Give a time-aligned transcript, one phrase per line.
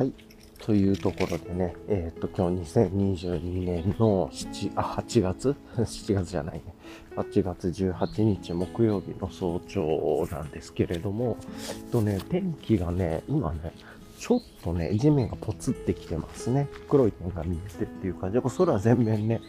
[0.00, 0.14] はい。
[0.60, 6.62] というところでね、えっ、と、今日2022年の7、あ、8月 ?7 月じゃないね。
[7.16, 11.36] 8月18日木曜日の早朝なんですけれども、
[11.68, 13.74] えっとね、天気がね、今ね、
[14.18, 16.66] ちょっとね、地面がポツってきてますね。
[16.88, 19.42] 黒い点が見えてっていう感じで、空全面ね、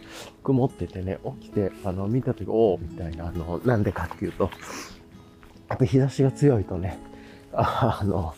[0.44, 4.52] 曇っててね、起きて、あの、見たとき、おーみたいな、あの、なんでかっていうと、
[5.70, 7.00] やっぱ日差しが強いとね、
[7.54, 8.34] あの、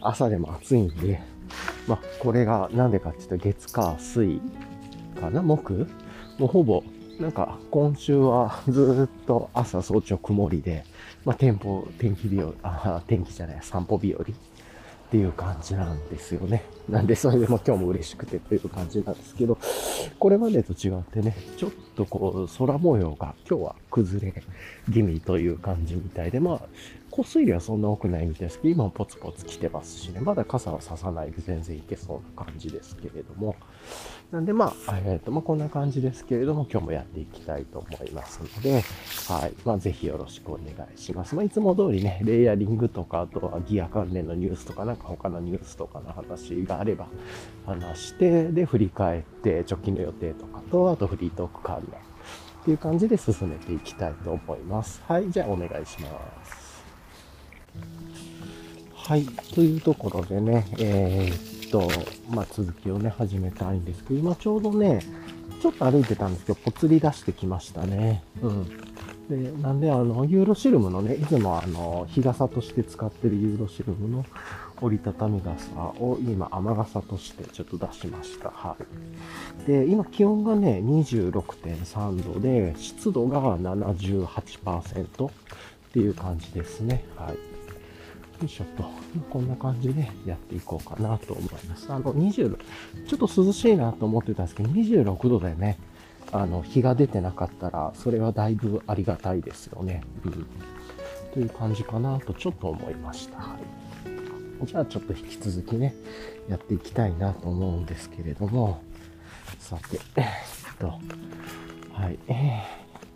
[0.00, 1.20] 朝でも暑いんで、
[1.88, 4.40] まあ、これがなんでかっていうと、月火水
[5.20, 5.42] かな？
[5.42, 5.86] 木？
[6.38, 6.84] もうほぼ、
[7.18, 10.84] なんか今週はずっと朝早朝曇りで、
[11.24, 14.24] まあ、天候、天気日和、あ、天気じゃない、散歩日和っ
[15.10, 16.62] ていう感じなんですよね。
[16.88, 19.58] なんで、それでも今日も嬉しくてという感じなんですけど、
[20.18, 24.42] これまでと違ってね、ちょっとこう、空模様が今日は崩れ
[24.92, 26.60] 気味という感じみたいで、まあ、
[27.18, 33.56] 降水量はそんな多くないみたいですけど、今ポツポツ来てますしね、まだ傘はささないで全然いけそうな感じですけれども、
[34.30, 38.84] なんでまあ、えっ、と、まあこんな感じですけれども、今日もやっていきたいと思いますので、
[39.26, 39.54] はい。
[39.64, 41.34] まあぜひよろしくお願いします。
[41.34, 47.08] まあいつも通りね、レイヤリングとか、あとはギア関連のニュースとか、なんか他のニュースとかの話があれば
[47.66, 55.02] 話して、で、振り返って、直近の予定とかと、あとフリートーク関連っていう感じで進めていきたいと思います。
[55.08, 55.28] はい。
[55.32, 56.08] じゃあお願いしま
[56.44, 56.67] す。
[59.08, 59.24] はい。
[59.24, 61.88] というところでね、えーっと、
[62.28, 65.00] まあ、続きをね、始めたいんですけど、今ちょうどね、
[65.62, 68.22] ちょっと歩いてたんですけど、ぽつり出してきましたね。
[68.42, 68.68] うん。
[69.30, 74.26] で、なんで、あの、ユーロシルムのね、いつもあの、日傘として使ってるユーロシルムの
[74.82, 78.50] 折りたたみ傘を今、雨傘としてちょっと出しました。
[78.50, 78.76] は
[79.64, 79.66] い。
[79.66, 85.30] で、今気温がね、26.3度で、湿度が78%っ
[85.94, 87.06] ていう感じですね。
[87.16, 87.47] はい。
[88.40, 88.84] よいしょっと。
[89.30, 91.92] こんな感じでやっていこうかなと思います。
[91.92, 92.56] あの、20、
[93.06, 95.78] ちょっと涼しいなと思ってたんですけど、26度でね、
[96.30, 100.02] あの、日が出てなかったら、それはだいぶありがたいですよね。
[100.24, 100.46] うん。
[101.32, 103.38] という感じかなとちょっと思いました。
[103.38, 103.56] は
[104.62, 104.66] い。
[104.66, 105.94] じゃあちょっと引き続きね、
[106.48, 108.80] やっていきたいなと思うんですけれども、
[109.58, 110.24] さて、えっ
[110.78, 110.86] と、
[111.92, 112.62] はい、え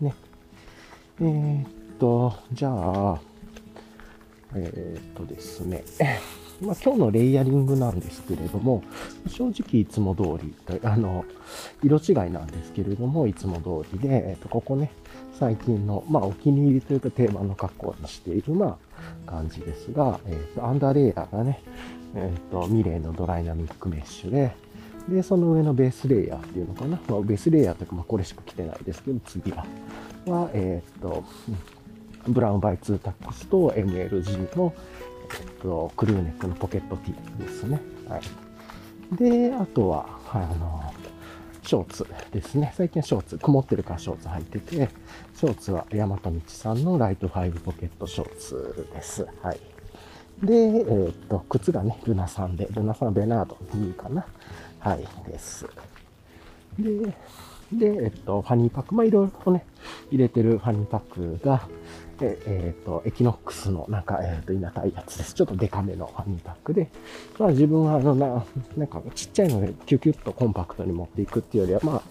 [0.01, 0.13] ー、ね、
[1.21, 1.69] えーっ
[1.99, 3.19] と、じゃあ、
[4.55, 5.83] えーっとですね、
[6.61, 8.83] まあ、今日のレイヤリングなんですけれども、
[9.27, 10.53] 正直いつも通り、
[10.83, 11.25] あの、
[11.83, 14.91] 色違いなんですけれども、いつも通りで、えっと、ここね、
[15.39, 18.77] 最近の、まあ、お気に入りというか定番の格好にしている、ま
[19.27, 21.61] あ、感じですが、えっと、アンダーレイヤーがね、
[22.15, 24.55] えっと、ミレーのドライナミックメッシュで、
[25.09, 26.99] で、その上のベースレイヤーっていうのかな。
[27.09, 29.65] まあ、ベースレイヤーというか、まあ、これしか着てないですけど、次は。
[30.25, 31.23] は、えっと、
[32.27, 34.73] ブラウンバイツータックスと MLG の、
[35.39, 37.13] えっと、クルーネックのポケット T
[37.43, 37.81] ですね。
[38.07, 38.21] はい。
[39.15, 40.93] で、あとは、あの、
[41.63, 42.73] ショーツですね。
[42.75, 44.89] 最近ショーツ、曇ってるからショーツ履いてて、
[45.35, 49.25] ショーツは山と道さんのライト5ポケットショーツです。
[49.41, 49.59] はい。
[50.43, 54.25] で、えーっと、靴がね、ルナさんで、ルナさんベナードいいかな。
[54.79, 55.65] はい、です。
[56.77, 57.15] で、
[57.71, 59.65] で、えっと、ファニーパック、まあ、いろいろとね、
[60.11, 61.67] 入れてるファニーパックが、
[62.23, 65.33] ええっと、エキノックスの、なんか、えっと、いなたいやつです。
[65.33, 66.89] ちょっとデカめのファニーパックで、
[67.37, 68.45] まあ、自分は、あの、な、
[68.77, 72.01] なんか、ちっちゃいので、キュキュッとコンパクトに持っていくっていうよりは、まあ、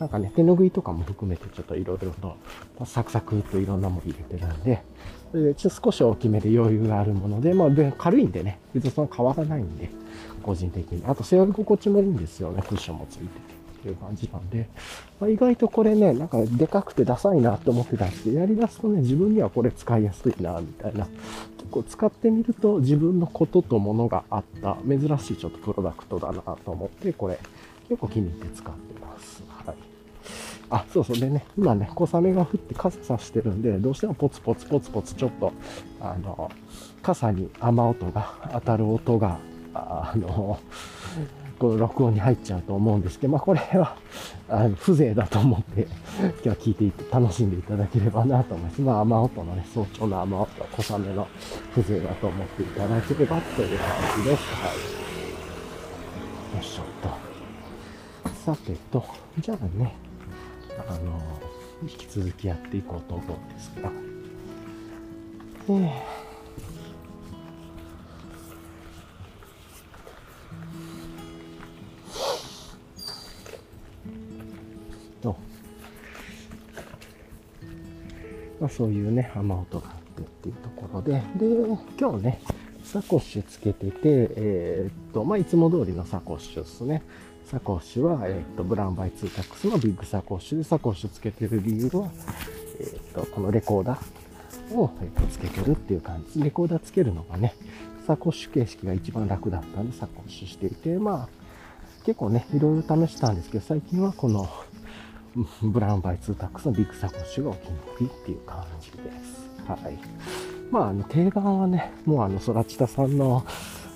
[0.00, 2.36] なんかね、手拭いとかも含めて、ちょっといろいろと、
[2.84, 4.82] サクサクといろんなもの入れてるんで、
[5.30, 9.90] それで、ちょっと少し大きめで余裕があるもので、まあ、軽いんでね、別にその変わらないんで、
[10.42, 11.04] 個人的に。
[11.06, 13.59] あと、座り心地もいいんですよね、クッションもついてて。
[13.80, 14.68] っていう感じなんで、
[15.18, 21.06] まあ、意外とこれね、なんかでかくてダサいなと思ってたんですけど、やり出すとね、自分にはこれ使いやすいな、みたいな。
[21.06, 27.38] 結構使ってみると自分のこととものがあった、珍しいちょっとプロダクトだなと思って、これ
[27.88, 29.42] 結構気に入って使ってます。
[29.48, 29.76] はい。
[30.70, 31.18] あ、そうそう。
[31.18, 35.52] でね、今ね、小雨が降って傘さしてるんで、どうしてもポツポツポツポツちょっと、
[36.00, 36.50] あの、
[37.02, 39.38] 傘に雨音が、当たる音が、
[39.74, 40.58] あの、
[41.60, 43.94] この録音に入っちゃうと思うんですけど、まあこれは、
[44.48, 45.86] あの、風情だと思って、
[46.22, 48.80] 今日は聞いていて楽しんでいただければなと思います。
[48.80, 51.28] まあ雨音のね、早朝の雨音、小雨の
[51.74, 53.88] 風情だと思っていただければという感
[54.24, 54.42] じです。
[54.54, 54.68] は
[56.54, 56.56] い。
[56.56, 58.30] よいしょっと。
[58.32, 59.04] さてと、
[59.38, 59.94] じゃあね、
[60.88, 61.20] あの、
[61.82, 63.92] 引き続きやっていこうと思うんですが、
[65.68, 66.29] えー
[78.60, 81.46] まあ、そういうね、雨音があってっていうところで、で、
[81.98, 82.40] 今日ね、
[82.84, 87.02] サコッシュつけてて、えー、っと、まあ、いつも通りのサコッシュですね。
[87.50, 92.10] サコッシュは、えー、っと、 Brown by 2-tacs のビッグサコッシュで、サコッシュつけてる理由は、
[92.78, 96.42] えー、っと、このレコーダーを、えっと、つけてるっていう感じ。
[96.42, 97.54] レコーダーつけるのがね、
[98.06, 101.28] サコッシュ形式が一番楽だったんで、サコッシュしていて、まあ、
[102.04, 104.48] 結構ね、いろいろ試したんですけど、最近はこの、
[105.62, 109.50] Brown by 2-tacs のビッグサコッシュがお気に入りっていう感じです。
[109.66, 109.98] はい。
[110.70, 113.44] まあ、あの、定番はね、もうあの、ソラチタさんの、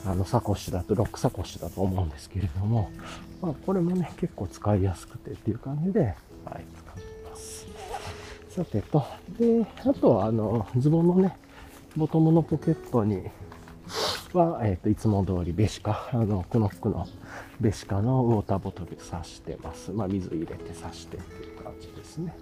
[0.07, 2.91] あの、サコッシュだと、ロックサコッシュだと思うんですけれども、
[3.41, 6.15] まあ、これもね、結構使いやすくてっていう感じで、はい、
[6.45, 7.67] 使ってます。
[8.51, 9.05] さてと、
[9.39, 11.37] で、あとは、あの、ズボンのね、
[11.97, 13.23] ボトムのポケットに、
[14.35, 17.07] は、えっ、ー、と、いつも通りベシカ、あの、クノックの
[17.61, 19.93] ベシカのウォーターボトル挿してます。
[19.93, 22.35] まあ、水入れて挿してっていう感じですね。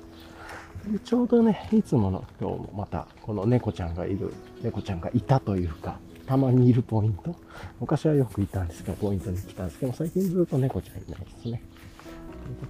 [0.91, 4.33] でちょうどね、いつもの今日もまた、この猫ちゃんがいる、
[4.63, 7.37] 猫ちゃんがいたというか、たまにいるポイント。
[7.81, 11.63] 昔はよくいたんですけど、ポイントに来たんですけど、最近ずっと猫ちゃんいないですね。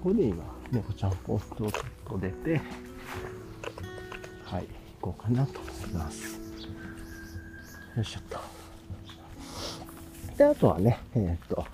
[0.03, 2.61] ここで今、猫ちゃんポストをちょっと出て、
[4.45, 4.67] はい、
[5.01, 6.39] 行こうかなと思います。
[7.97, 8.39] よいしょっと。
[10.37, 11.65] で、あとはね、えっ、と、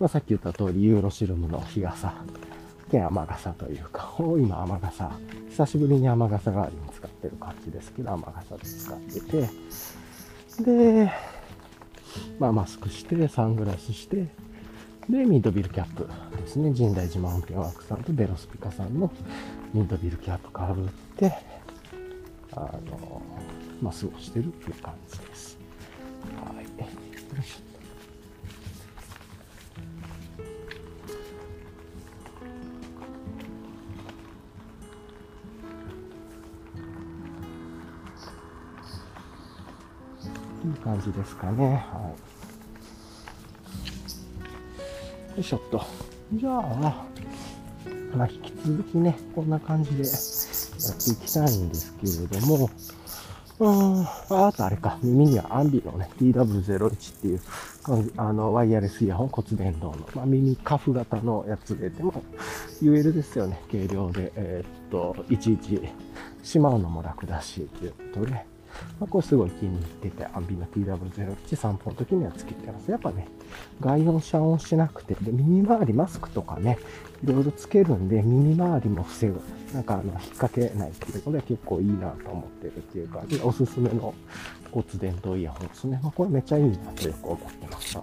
[0.00, 2.14] まあ、さっき言った通り、ユーロシルムの日傘、
[2.90, 5.12] 兼雨傘というか、 今雨傘、
[5.50, 9.50] 久しぶりに雨傘代わりに使ってる感じですけど、雨傘で使ってて、
[10.62, 11.12] で、
[12.38, 14.26] まあ、マスクして、サングラスして、
[15.06, 16.72] で、ミッドビルキャップですね。
[16.72, 19.12] 神代寺マウンテンワークさんとベロスピカさんの
[19.74, 20.88] ミッドビルキャップかぶっ
[21.18, 21.34] て、
[22.52, 23.20] あの、
[23.82, 25.58] まあ、過ごしてるっていう感じです。
[26.42, 27.69] はい。
[40.90, 41.86] 感じですかね。
[41.92, 42.12] は
[45.32, 45.36] い。
[45.36, 45.84] よいしょっと。
[46.34, 46.62] じゃあ、
[48.16, 52.06] まあ、引き続きね、こんな感じでやっていきたいんですけ
[52.36, 52.70] れども、
[53.60, 57.40] うん、あとあれか、耳にはアンビのね、TW01 っていう、
[58.16, 62.24] あの、ワイヤレスイヤホン骨伝導の、まあ、耳カフ型のやつで、でも、
[62.82, 65.80] UL ですよね、軽量で、えー、っと、いちいち
[66.42, 68.49] しまうのも楽だし、ということで、
[68.98, 72.90] まあ、これすごい気に入ってて、アンビの TW01 散歩の時にはつけてます。
[72.90, 73.26] やっぱね、
[73.80, 76.78] 外音遮音しなくて、で、耳周りマスクとかね、
[77.24, 79.40] いろいろつけるんで、耳周りも防ぐ。
[79.74, 84.14] なんかあの、引っ掛けないっていうので結構いいなと思ってるっていうか、で、おすすめの
[84.70, 86.00] 骨伝導イヤホンですね。
[86.02, 88.00] まあ、これめっちゃいいなとよく思ってました。
[88.00, 88.02] っ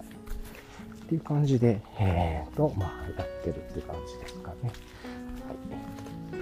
[1.10, 4.72] ていう感じで、えーと、まあ、やってるって感じですかね。
[5.48, 6.38] は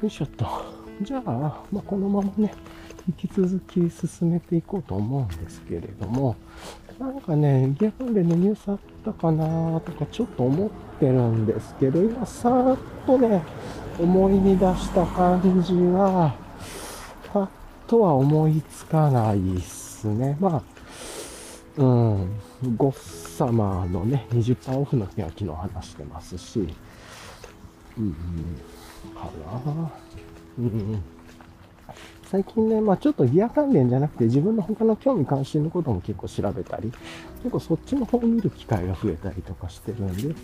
[0.00, 0.02] い。
[0.02, 0.46] よいしょっと。
[1.02, 2.52] じゃあ、まあ、このままね、
[3.08, 6.36] 引き続き進めていこうと思うんですけれども、
[6.98, 10.70] なんかね、ギア関連のニュースあったかなとかちょっと思っ
[11.00, 13.42] てるんですけど、今さーっとね、
[13.98, 16.34] 思い出した感じは、
[17.32, 17.48] パッ
[17.86, 20.36] とは思いつかないっすね。
[20.38, 20.62] まあ、
[21.78, 22.40] うん、
[22.76, 26.68] ゴッサマーのね、20%オフの日は昨日話してますし、
[27.96, 28.14] うん、
[29.14, 29.30] か
[29.64, 29.90] な
[30.58, 31.02] うん
[32.30, 36.92] 最近ね、まあちょっとギア関連じゃなくて自分の他の興味関心のことも結構調べたり、
[37.38, 40.34] 結構そっちの方を見る機会が増えたりとかしてるんで、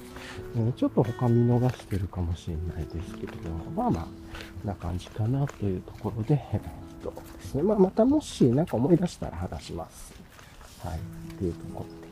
[0.56, 4.08] うん、ちょっと他見逃してるかもしれないですけれども、まあま
[4.64, 6.60] あ、な感じかなというところで、えっ
[7.02, 10.14] とですね、まあまたもし何か思い出したら話します。
[10.82, 12.04] はい、っていうところで。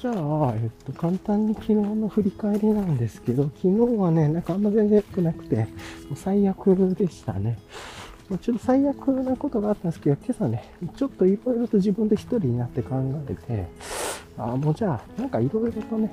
[0.00, 5.64] じゃあ、えっと、簡単に昨日の振り返りなんですけど、昨日はね、なんかあんま全然良くなくて、も
[6.12, 7.58] う最悪でしたね。
[8.28, 12.96] まあ、ちょっと最悪なことがあったんですけど、今朝ね、ちょっといろいろと自分で一人になって考
[13.28, 13.66] えて、
[14.36, 16.10] ああもうじゃあ、なんかいろいろとね、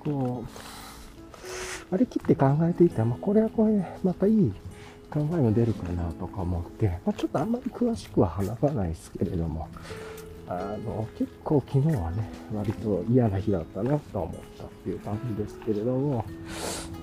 [0.00, 4.52] こう、割り切って考えていたら、まあ、これはこれで、またいい
[5.10, 9.68] 考えも出るかなとか思って、まあ、ちょっとあんまり詳しくは話さないですけれども、
[10.48, 16.24] あの、結構昨日はね、割と嫌な日だったなと思ったっていう感じですけれども、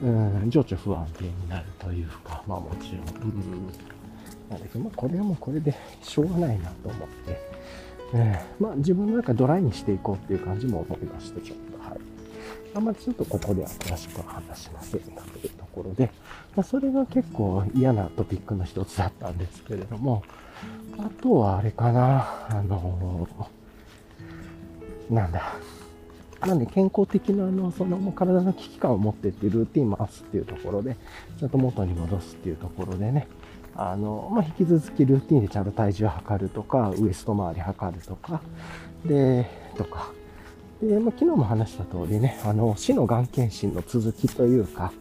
[0.03, 3.98] うん、情緒不安定になるというか、まあもちろん、うん。
[4.49, 7.41] なんだけど、まあ、これはもうこれでしょうがないなと思って、
[8.13, 11.99] えー、まあ、自分の中ドライにしていこうっていう感じも思いまして、ちょっと、はい。
[12.73, 16.11] あんまりちょっとここでは詳しくは話しませんがというところで、
[16.55, 20.23] まあ、それが結構嫌なトピックの一つだったんですけれども、
[20.97, 25.53] あとはあれかな、あのー、なんだ、
[26.41, 30.95] なんで健康的なあのその体の危機感を持ってってルーティン回すっていうところで、
[31.39, 33.27] ちゃんと元に戻すっていうところでね、
[33.81, 38.41] あの、まあ、引き続きルーティンでちゃんと体重測るとか、ウエスト周り測るとか、
[39.05, 40.11] で、とか。
[40.81, 44.91] で、まあ、昨日も話した通りね、あの、死のがん検診の続きというか、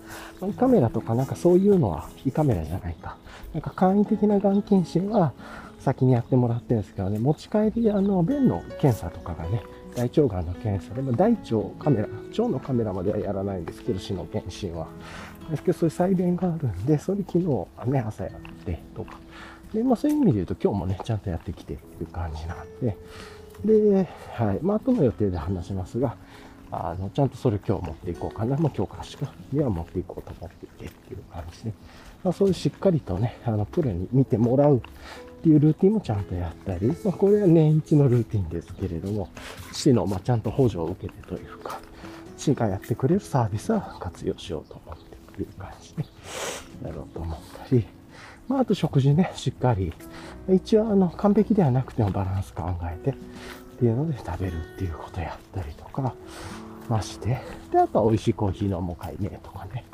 [0.40, 3.16] ま、胃カメラとかなんかそういうのは、胃カメラじゃないか。
[3.52, 5.32] なんか簡易的ながん検診は
[5.80, 9.64] 先にやってもらってるんですけどね、持ち帰り、あの、便の検査とかがね、
[9.96, 11.46] 大腸がんの検査で、まあ、大腸
[11.80, 14.86] カメラ、腸のカメラまではやらないんですけど、死の検診は。
[15.50, 19.18] ですけど、そういう再便があるんで、それ昨日ね、朝やってとか。
[19.72, 22.96] で、まあそういう意味で言うと今日もね、ちゃんとやってきてっていう感じなんで、
[23.64, 24.58] で、はい。
[24.62, 26.16] まあ後の予定で話しますが、
[26.70, 28.56] あの、ちゃんとそれ今日持っていこうかな。
[28.56, 31.72] まあ今日からしか、には持っていこうと思っていてっていう感じで、
[32.22, 34.80] まあそういうしっかりとね、あの、プロに見てもらうっ
[35.42, 39.28] ていうルーティンもちゃんとやったり、まあこれは年一のルーティンですけれども、
[39.72, 41.80] 市の、まあちゃんと補助を受けてというか、
[42.36, 45.07] 市がやってくれるサービスは活用しようと思って
[45.42, 46.04] いう感じで。
[46.84, 47.84] やろうと思ったり、
[48.46, 49.92] まあ、あと食事ね、しっかり、
[50.48, 53.14] 一応あの、完璧ではなくてもバランス考えて、っ
[53.78, 56.14] ていうので食べるっていうことやったりとか、
[56.88, 57.40] まして、
[57.70, 59.84] で、あとは美味しいコーヒー飲もうかいねとかね、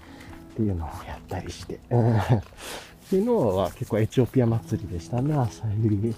[0.53, 2.45] っていうのをやったりして、 うん、昨
[3.11, 6.15] 日は結構エチオピア祭りでしたな、朝入り。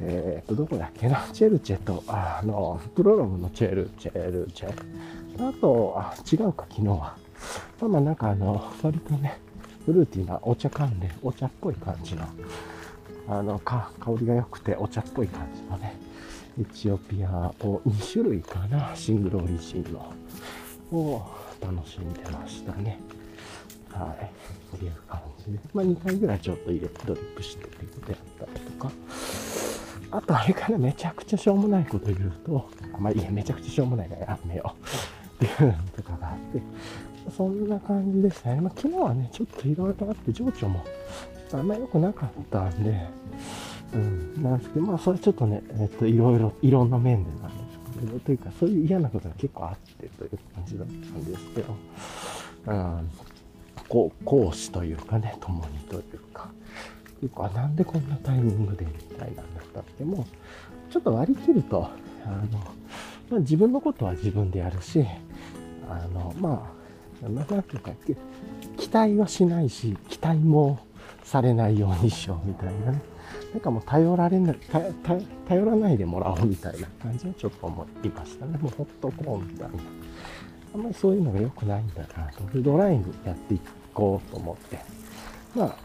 [0.00, 5.48] えっ、ー、と、どこだっけな、チェルチェと、あの、プロログのチェル、チェル、チェ。
[5.48, 7.16] あと、あ、違うか、昨日は。
[7.80, 9.38] まあまあなんかあの、割とね、
[9.86, 12.24] フルーティーなお茶関連、お茶っぽい感じの、
[13.28, 15.96] あの、か、香りが良くてお茶っぽい感じのね、
[16.60, 20.12] エチオピアを2種類かな、シングルオリジンの、
[20.92, 21.22] を
[21.60, 22.98] 楽しんでましたね。
[23.90, 24.76] はい。
[24.76, 25.58] っていう感じで。
[25.72, 28.92] まあ2回ぐらいちょっと入れてドリップしてっていうことやったりとか。
[30.10, 34.74] あとあれかな、めちゃくちゃしょうもないこと言うと、あまあいいや、めちゃくちゃしょうもないからやめよ
[35.40, 35.44] う。
[35.44, 36.62] っていうのとかがあって、
[37.30, 38.60] そんな感じでしたね。
[38.60, 40.84] まあ、昨日はね、ちょっといろいろあって、情緒も
[41.52, 43.06] あんま良くなかったんで、
[43.94, 51.74] うん、なんですけど、まあ、それちょっとね、えっと、いろいろ、いろんな面でなんですけど、というか、そういう嫌なことが結構あってという感じだったんですけど、
[52.66, 53.10] うん、
[53.88, 56.50] こう、講師というかね、共にというか、
[57.20, 60.26] 結構、なんでこんなタイミングでみたいなんだったっても
[60.88, 61.88] う、ちょっと割り切ると、
[62.26, 62.58] あの、
[63.30, 65.04] まあ、自分のことは自分でやるし、
[65.88, 66.77] あの、まあ、
[67.22, 67.90] なんていうか、
[68.76, 70.78] 期待はしないし、期待も
[71.24, 73.02] されないようにしようみたいなね。
[73.52, 74.58] なんかもう頼られない、
[75.48, 78.58] 頼らないでもらおうみたいな感じはちょっと思いましたね。
[78.58, 79.74] もうほっとこうみたいな。
[80.74, 82.44] あんまりそういうのが良くないんだなと。
[82.62, 83.60] ドライにやってい
[83.94, 84.78] こうと思って。
[85.54, 85.76] まあ、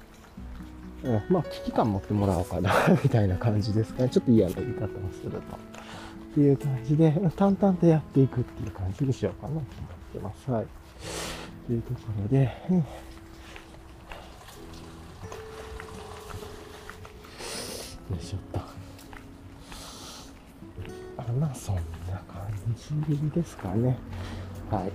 [1.04, 2.72] うん、まあ危機感持ってもらおうかな
[3.02, 4.10] みたいな感じですかね。
[4.10, 5.38] ちょっと嫌な言い方をすると。
[5.38, 5.40] っ
[6.34, 9.66] ていう感じで、淡々とやっていくっていう感じにしようかなと思っ
[10.14, 10.52] てます。
[10.52, 10.66] はい。
[11.68, 12.84] というところで、うん、よ
[18.20, 18.60] いしょっと。
[21.18, 21.82] あまあ、そんな
[22.28, 22.48] 感
[23.08, 23.98] じですかね。
[24.70, 24.92] はい。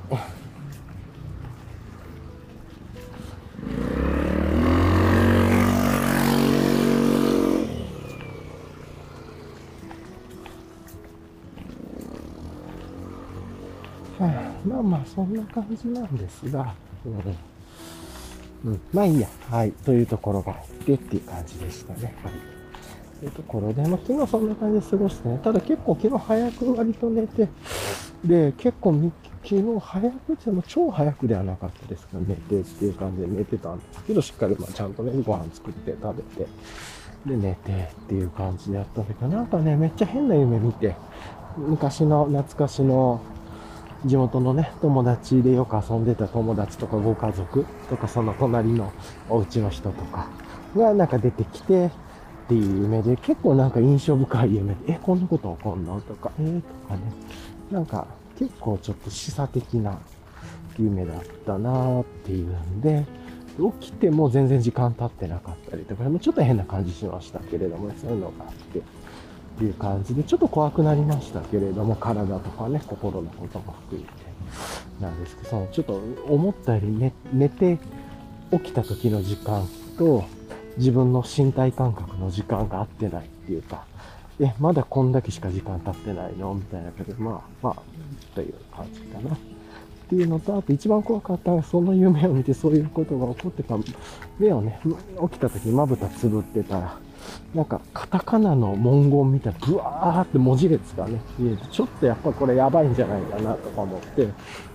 [14.79, 18.73] あまあ、そんな感じなんですが、うん。
[18.73, 19.29] うん、まあいいや。
[19.51, 19.73] はい。
[19.73, 22.15] というところがあってっていう感じでしたね。
[22.23, 22.33] はい。
[23.21, 25.41] というところで、まあ昨日そんな感じで過ごしてね。
[25.43, 27.49] ただ結構昨日早く割と寝て、
[28.25, 29.13] で、結構
[29.45, 36.47] 昨日早くっても超早くではなかったですけど、寝てっていう感じで寝てたんですけど、しっかりまあちゃんとね、ご飯作って食べて、
[37.27, 40.97] で、寝てっていう感じでやったんだけど、なんかね、めっちゃ変な夢見て、
[41.57, 43.21] 昔の懐かしの
[44.05, 48.93] 地元のね、友達でよく遊んでた友達とかご家族とかその隣の
[49.29, 50.29] お家の人とか
[50.77, 51.91] がなんか出てきてっ
[52.49, 56.01] ていう夢で結構なんか印象深い夢で、え、こんなこと起こんの？
[56.01, 57.01] とか、えー、とかね、
[57.71, 58.07] なんか
[58.39, 59.99] 結構ちょっと示唆的な
[60.79, 63.05] 夢だったなーっていうんで、
[63.81, 68.81] 起きても全然時間経ってなかったりとか、もちょっと変な感じしましたけれども、そういうのがあって、
[69.59, 74.13] っていう感じで、ちょっと怖くなりましたけれども、体とかね、心のことも含めて
[75.01, 77.79] なんですけど、そのちょっと思ったより寝寝て
[78.53, 79.67] 起きた時の時間
[79.99, 80.25] と
[80.77, 83.85] 自分の身体感覚の時間が合ってないっていうか、
[84.39, 86.55] え、まだこんだけしか時間経ってないの？
[86.55, 87.83] みたいなけど、まあ、まあ、
[88.37, 89.35] という感じかな。
[89.35, 89.39] っ
[90.09, 93.77] ていうのと、あと一番怖かったのは、その夢を見てそういうことが起こってた、
[94.39, 96.97] 目をね、起きた時まぶたつぶってたら、
[97.55, 104.29] なんか、カタカナの文言みたいな、ブワーって文字列がね、見えて、ちょっとやっぱこれやばいんじゃないかなとか思って、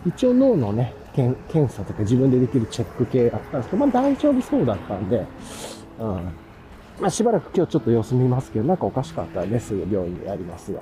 [0.05, 1.37] 一応脳のね、検
[1.69, 5.25] 査とか自分でできるチェック系やったんですけど、まあ大丈夫そうだったんで、
[5.99, 6.05] うん。
[6.99, 10.81] まあ、しばらく今日ちょっと様子見ますけど、なんかおかしかったらね、すぐ病院でやりますが。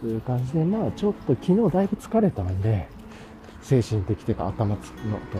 [0.00, 2.88] という感じで、まあ、ちょっと昨日だいぶ疲れたんで、
[3.62, 4.88] 精神的というか頭のと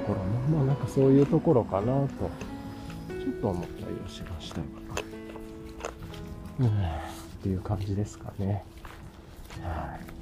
[0.01, 2.09] ころも、まあなんかそういうところかなと、
[3.23, 3.76] ちょっと思ったりはしましたが。
[6.59, 6.71] うん、っ
[7.43, 8.65] ていう感じですかね。
[9.63, 10.17] はい。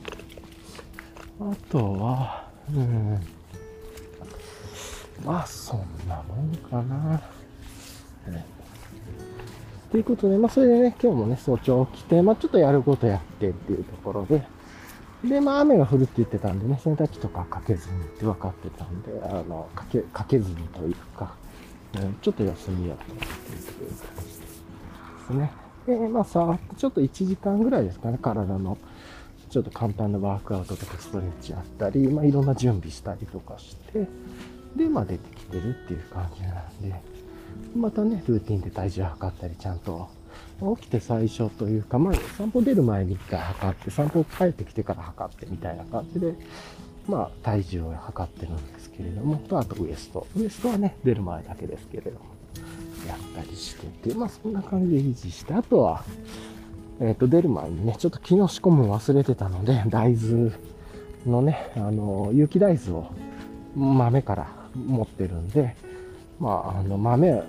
[1.40, 3.20] あとは、うん。
[5.24, 7.20] まあ、そんなもんかな。
[9.90, 14.42] ということで、まあ、それでね、今日もね、早朝起きて、まあ、ちょっとやることやってっていうところで、
[15.22, 21.36] で、まあ、雨が降るって言ってたんでね、洗濯機とかかけずにって分かってたんで、あの、かけ、かけずにというか、
[21.94, 24.46] うん、ちょっと休みやってっていう感じで
[25.26, 25.63] すね。
[25.86, 28.78] で、まあ、さーっとちょっと1時間ぐらいですかね、体の、
[29.50, 34.06] ちょっと簡単なワークアウトとかストレッチやったり、まあ、いろんな準備したりとかして、
[34.76, 37.00] で、まあ、出てきてるっていう感じなんで、
[37.76, 40.08] またね、ルーティンで体重測ったり、ちゃんと、
[40.76, 46.34] 起きて最初というか、まあ、散歩出る前に一回測って、散歩帰ってきてから測ってみたいな感じで、
[47.06, 50.26] まあ、体重を測ってるんですけれども、と、あとウエスト。
[50.36, 52.33] ウエストはね、出る前だけですけれども、
[53.06, 56.04] やったりしてて、まあ、そんな感じで維持して、あとは、
[57.00, 60.52] えっ、ー、と、出る前にね、ちょっと昨日仕込む忘れてたので、大豆
[61.26, 63.10] のね、あの、有機大豆を
[63.76, 65.74] 豆から持ってるんで、
[66.38, 67.42] まあ、あの、豆、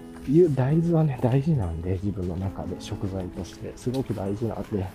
[0.56, 4.86] 大豆はね、大事なんで、自分の中で食材として、すごく大事なんで、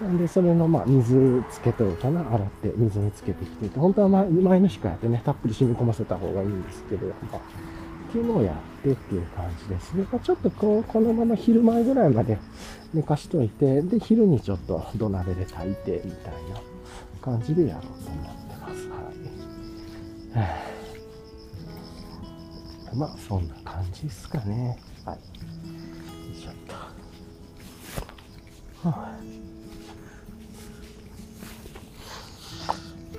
[0.00, 7.08] なんで、それの、まあ、水つけとるかな、洗って水につけてきてて、本当は前の日からやってね、たっぷり染み込ませた方がいいんですけれど
[8.18, 10.06] も、昨日やってっていう感じですね。
[10.10, 12.38] まあ、ちょっとこう、このまま昼前ぐらいまで
[12.92, 16.60] 寝かしといて、で、昼にちょっと土鍋で炊いて、みたいな
[17.20, 18.88] 感じでやろうと思ってます。
[18.88, 18.94] は
[20.44, 20.48] い。
[22.96, 24.78] まあ、そんな感じですかね。
[25.04, 25.16] はい。
[25.16, 25.22] よ
[26.32, 26.74] いしょっと。
[28.88, 29.18] はあ、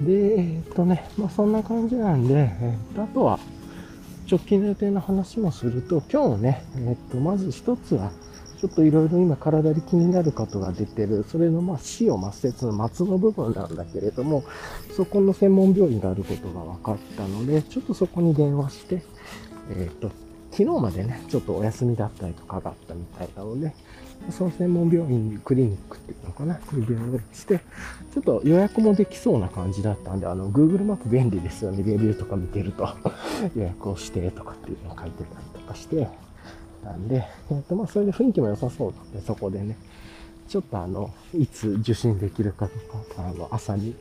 [0.01, 3.39] で、えっとね、まあそんな感じなんで、えっと、あとは、
[4.29, 8.11] 直近の予定の話もすると、今日ね、えっと、まず一つは、
[8.59, 14.43] ちょっといろいろ今体で気になることが出てる、それのまあ死を抹殺の末の部分なんだけれども、
[14.95, 19.03] そこの専門病院があることが分かったので、ちょっとそこに電話して、
[19.71, 20.09] えっ、と、
[20.51, 23.73] 昨日までね、ちょっとお休みだったりとかがあったみたいなので、
[24.31, 27.59] その専門病院、クリニックっていうのかな、クリニックして、
[28.13, 32.87] ちょっと予約もできそうな感じだったんで、あの、Google マップ便利ですよね、レビューとか見てると。
[33.55, 36.07] 予約をしてとかっていうのを書いてたりとかして、
[36.83, 39.77] なんで、えっ、と、まあ、それで雰囲気も良さそうなんで、そこでね、
[40.47, 43.95] ちょっとあの、いつ受診できるかとか、あの、朝に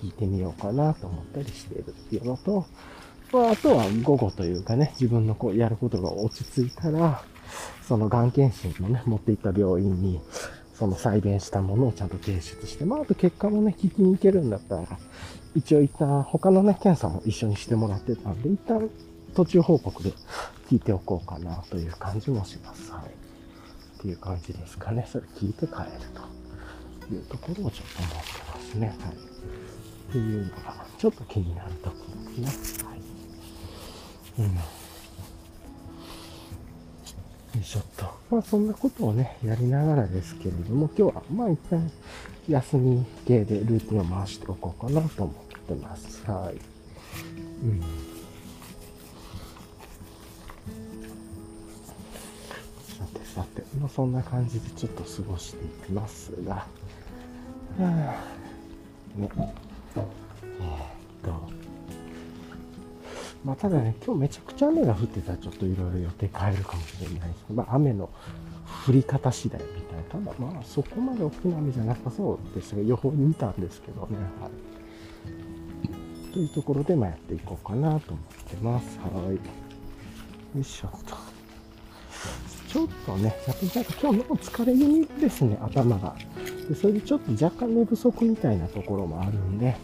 [0.00, 2.66] 聞いてみようかなと思ったりしているっていうのと、
[3.32, 7.22] まあ、あとは午後というかね、自分のこうやることが落ち着いたら、
[7.86, 10.20] そのがん検診のね、持っていった病院に、
[10.74, 14.86] その再現したものをちゃんと提出して、まあ、あと結果もね、聞きに行けるんだったら、
[15.54, 18.90] 一応一旦他のね、検査も一緒にしてもらってたんで、一旦
[19.34, 20.12] 途中報告で
[20.68, 22.90] 聞いておこうかなという感じもします。
[22.90, 23.02] はい。
[23.98, 25.06] っていう感じですかね。
[25.10, 25.90] それ聞いて帰る
[27.08, 28.88] というところをちょっと思ってますね。
[28.88, 28.96] はい。
[30.08, 31.96] っていうのが、ちょっと気になるとこ
[32.36, 32.88] ろですね。
[32.88, 32.98] はい。
[34.40, 34.83] うん。
[37.54, 38.04] よいしょっと。
[38.30, 41.90] まあそんなことをね、やりながらですけれども、今日はまあ一旦
[42.48, 46.28] 休み系でルーティンを回しておこうかなと思ってます。
[46.28, 46.56] はい。
[47.64, 47.80] うん。
[52.98, 56.66] さてさて、まあそんな感じでちょっと過ごしていきますが、は
[57.78, 57.84] あ、
[59.16, 59.28] ね。
[59.96, 60.04] えっ
[61.22, 61.63] と
[63.44, 67.54] まあ、ただね、今日めちゃくちゃ雨が降ってたらちょっといろいろ予定変えるかもしれないですけど。
[67.54, 68.08] まあ、雨の
[68.88, 70.24] 降り方次第みたいな。
[70.24, 74.16] ただまあ、そこまで大きな雨じゃなさそうですが、予報見たんですけどね。
[74.40, 76.32] はい。
[76.32, 78.98] というところで、まあ、やっていこうかなと思ってます。
[78.98, 79.34] はい。
[79.34, 79.40] よ
[80.58, 81.14] いしょと。
[82.72, 86.16] ちょっとね、やっぱりなんか今日の疲れ気味ですね、頭が。
[86.68, 89.76] でそれでちょっと若干寝不足みたいなところもあるんで、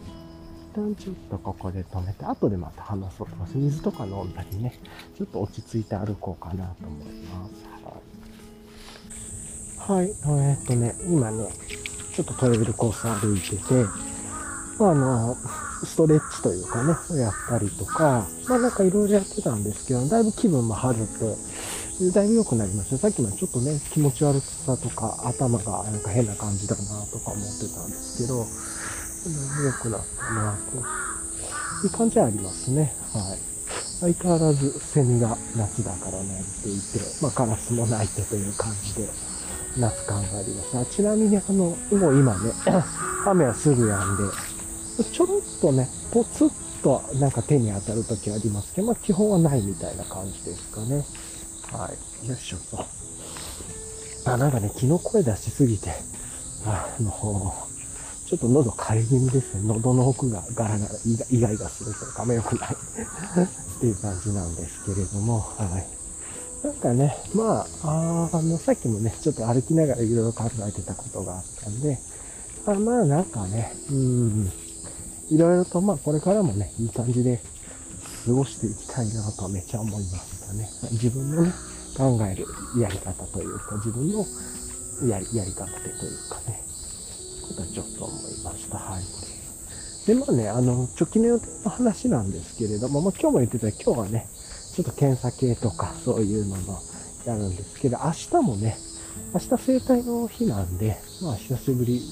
[0.74, 3.56] 旦ちょっとここで止めて、後でまた話そうと思います。
[3.56, 4.78] 水とか飲んだりね、
[5.16, 7.70] ちょっと落ち着いて歩こうかなと思います。
[9.78, 9.98] はい。
[9.98, 10.06] はい。
[10.06, 11.48] えー、っとね、今ね、
[12.14, 13.74] ちょっとトレイルコース歩いてて、
[14.78, 15.37] まあ、あの、
[15.85, 22.98] ストレッチというかね、やったりとか、まあなんかいろいろやってたんですけど、だいぶ気分も晴れて、だいぶ良くなりました。
[22.98, 28.46] さっきまでちょっとね、気持ち悪さとか、頭がなんか変な感じだなとか思ってたんですけど、
[29.28, 32.94] 良くなったなという感じはありますね。
[33.12, 33.50] はい。
[34.00, 39.09] 相変わらずセミが夏だから鳴いていて、まあカラスも鳴いてという感じで、
[39.78, 40.78] 夏感があります。
[40.78, 42.52] あちなみにあの、もう今ね、
[43.26, 44.22] 雨はすぐやんで、
[45.04, 46.50] ちょろっとね、ポツッ
[46.83, 51.04] となんか手に当たる時ありますけど、まあ基本はないみたいな感じですかね。
[51.72, 51.90] は
[52.24, 52.28] い。
[52.28, 52.85] よいしょと。
[54.24, 55.90] あ、なんかね、昨日声出しすぎて、
[56.64, 57.54] あの、
[58.31, 59.62] ちょっと喉枯れ気味ですね。
[59.64, 60.95] 喉の奥がガラガラ、
[61.33, 65.64] イガイガするとかも良くない っていう感じなんですけれども、は
[66.62, 66.64] い。
[66.64, 71.99] なんかね、まあ、あの、さっきもね、ちょっと歩きながらいろいろ考えてたことがあったんで、
[72.66, 74.53] あまあなんかね、うん、
[75.29, 77.43] いろいろとまあこれからもね、いい感じで
[78.27, 80.71] 過ごしていきたいなとめっちゃ思いましたね。
[80.93, 81.53] 自分のね、
[81.97, 82.47] 考える
[82.81, 84.25] やり方というか、自分の
[85.09, 86.69] やり、やり方でというかね、
[87.51, 88.79] ことはちょっと思いました。
[88.79, 89.03] はい。
[90.07, 94.27] で、まあね、あの、直近の予定の話なんですけれども、まあ今日も言ってた今日はね、
[94.75, 96.81] ちょっと検査系とかそういうのも
[97.27, 98.79] やるんですけど、明日もね、
[99.35, 102.03] 明日生体の日なんで、まあ久しぶり、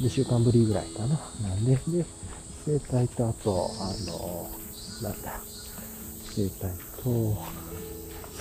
[0.00, 1.20] 2週間ぶりぐらいかな。
[1.48, 2.04] なんで、で、
[2.66, 4.50] 生体とあと、あの、
[5.02, 5.40] なんだ、
[6.34, 6.70] 生体
[7.02, 7.36] と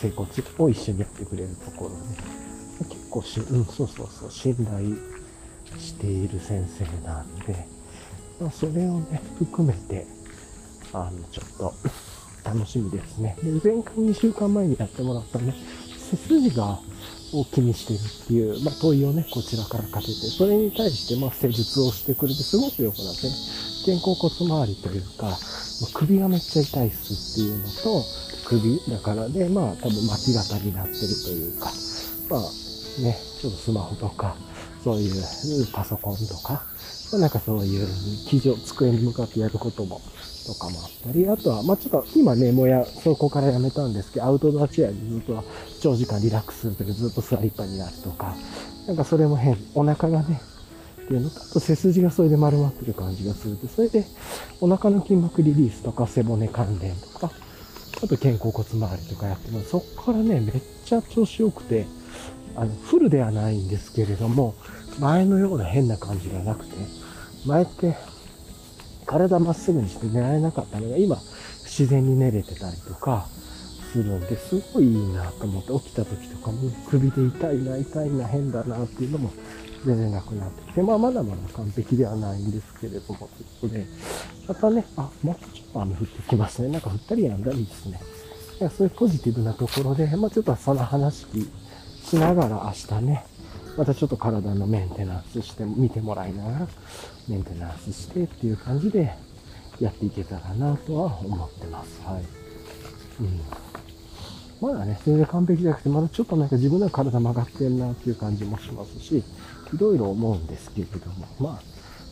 [0.02, 0.30] 整骨
[0.60, 2.44] を一緒にやってくれるところね。
[2.90, 5.13] 結構し、うん、そうそうそう、信頼
[5.80, 7.68] している先生なんで、
[8.40, 10.06] まあ、それをね、含めて、
[10.94, 11.74] あの、ちょっと、
[12.44, 13.38] 楽しみですね。
[13.42, 15.56] で、前回2週間前にやってもらったね、
[16.12, 16.80] 背筋が
[17.34, 23.34] を気にしてるっていう、まあ、問いをね、こちらからかけて、それに対して、まあ、施術をしてくれて、すごく良くなってね、
[23.86, 25.38] 肩甲骨周りというか、ま
[25.94, 28.04] 首がめっちゃ痛いっすっていうのと、
[28.46, 31.72] 首だからで、まあ、多分巻き型になってるというか、
[32.30, 32.42] まあ、
[33.02, 34.36] ね、ちょっとスマホとか、
[34.84, 36.64] そういうパソコンとか、
[37.12, 37.88] ま、なんかそういう
[38.28, 40.02] 機上、机に向かってやることも
[40.46, 45.44] とかもあったり、あとは、まあちょっと今ね、もうや、そこからやめたんですけど、アウトドアチェアにずっと
[45.82, 48.36] 長時間リラックスするときずっと座りっぱになるとか、
[48.88, 50.42] なんかそれも変、お腹がね、
[51.04, 54.06] っていうのと、あと背筋がそれで丸まってる感じがすると、それで
[54.60, 57.32] お腹の筋膜リリースとか背骨関連とか、
[58.04, 59.70] あと肩甲骨周りとかやってます。
[59.70, 61.86] そっからね、めっちゃ調子良くて、
[62.56, 64.56] あの、フルではないんですけれども、
[65.00, 66.76] 前のような変な感じがなくて、
[67.46, 67.96] 前って
[69.06, 71.18] 体まっすぐにして寝られなかったのが今
[71.64, 73.28] 自然に寝れてたりとか
[73.92, 79.32] するんですごいいいなと思って起きた時とかも首で痛いな痛いな変だなっていうのも
[79.86, 83.30] 全然なくなってきて、まあまだまだ完璧ではないんですけれども、という
[83.62, 83.86] ことで、
[84.48, 86.70] またね、あ、もうちょっと雨降ってきますね。
[86.70, 88.00] なんか降ったりやんだりですね。
[88.62, 91.26] いやそういうポジティブなところで、まあちょっとその話
[92.04, 93.26] しながら明日ね、
[93.78, 96.68] またちょっと体のメンテナンスして、見てもらいながら、
[97.28, 99.14] メンテナンスしてっていう感じで
[99.80, 102.02] やっていけたらなとは思ってます。
[102.06, 102.24] はい。
[103.22, 103.42] うん。
[104.62, 109.24] まだね、全然完璧じゃなくて、まだちょっとなんか自分の体曲がってんなっていう感じもしますし、い
[109.78, 111.62] ろいろ思うんですけれども、まあ、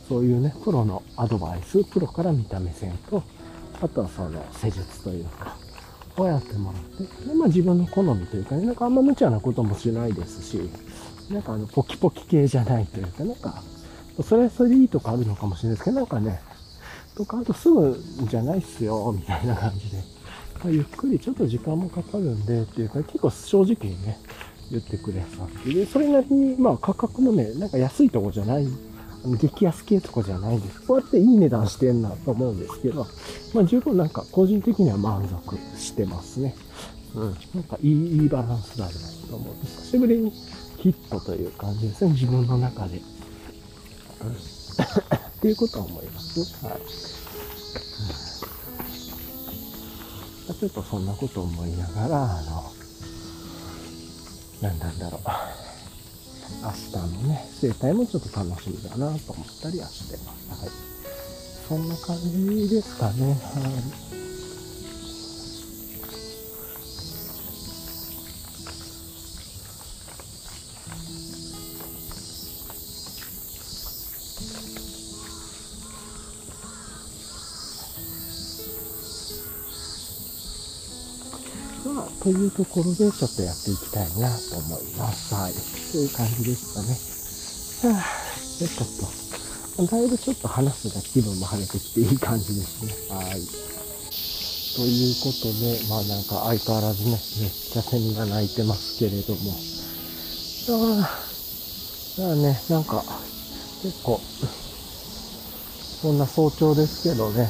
[0.09, 3.23] そういうね、プロのアドバイス、プロから見た目線と、
[3.81, 5.55] あとはその施術というか、
[6.17, 10.69] をやってもらって、でまあ自分の好みというかね、なんかあんま無茶なこともしないですし、
[11.31, 13.63] なんかあの、ポキポキ系じゃないというか、なんか、
[14.23, 16.41] それはそれでいいとかあるのかもしれないですけど、なんかね、
[17.15, 17.97] とか、あとすぐ
[18.29, 19.97] じゃないっすよ、みたいな感じで、
[20.63, 24.17] まあ、ゆっくりちょっと時間もかかるんで、っていうか、結構正直にね、
[24.69, 25.73] 言ってくれさって。
[25.73, 28.67] で、それなりに、まあ価格もね、なんか安いとこじゃない、
[29.25, 30.81] 激安系とかじゃないです。
[30.81, 33.05] こうやっていい値段してんなと思うんですけど、
[33.53, 36.55] まあ十分なんか個人的には満足してますね。
[37.13, 37.35] うん。
[37.53, 38.91] なんかいい、いいバランスだな
[39.29, 39.55] と思う。
[39.65, 40.31] 久しぶりに
[40.77, 43.01] ヒットという感じですね、自分の中で。
[44.21, 44.35] うん、 っ
[45.41, 46.65] ていうことは思います。
[46.65, 46.73] はい。
[50.49, 52.63] うん、ちょっとそんなこと思いながら、あの、
[54.61, 55.60] 何なんだろう。
[56.63, 60.61] 明日のね、生態もちょっと楽しみだなと思ったりはしてます。
[60.61, 60.69] はい。
[61.67, 63.33] そんな感じですかね。
[63.33, 64.30] はい。
[82.21, 85.33] というところでちょっとやっていきたいなと思います。
[85.33, 85.53] はい。
[85.91, 86.81] という感じでした
[87.89, 87.95] ね。
[87.95, 92.93] はぁ、で、ちょっと、だいぶちょっと話すが気分も晴れてきていい感じですね。
[93.09, 93.41] はい。
[94.75, 99.57] ということで、まあなんか相変わらずね、めっちゃセミが鳴いてますけれども。
[101.01, 103.03] ああ、だね、なんか、
[103.81, 104.21] 結構、
[106.01, 107.49] そんな早朝ですけどね、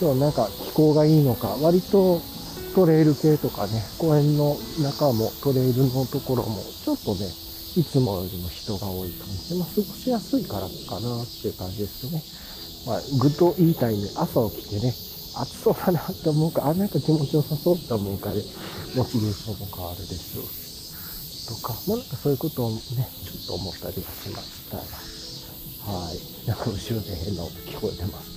[0.00, 2.22] 今日なんか気候がいいのか、割と
[2.76, 4.52] トレイル系とかね、公園の
[4.84, 7.24] 中もトレイルのところも、ちょっとね、
[7.72, 12.20] いつもよりも人が多い感じで、まあ、過ごしやすいからかなっていう感じですよね。
[12.84, 18.44] まあ、ぐっと言いたいね、朝起きてね、暑そうだなって思うか、あ、なんか気持ちよさそうって思うかで、
[18.92, 26.20] モチベーションも変わるでしょうし、とか、まあなんかそういうことをね、ちょっと思ったりはしましたはい。
[26.46, 28.35] なんか後ろで変な音聞こえてます。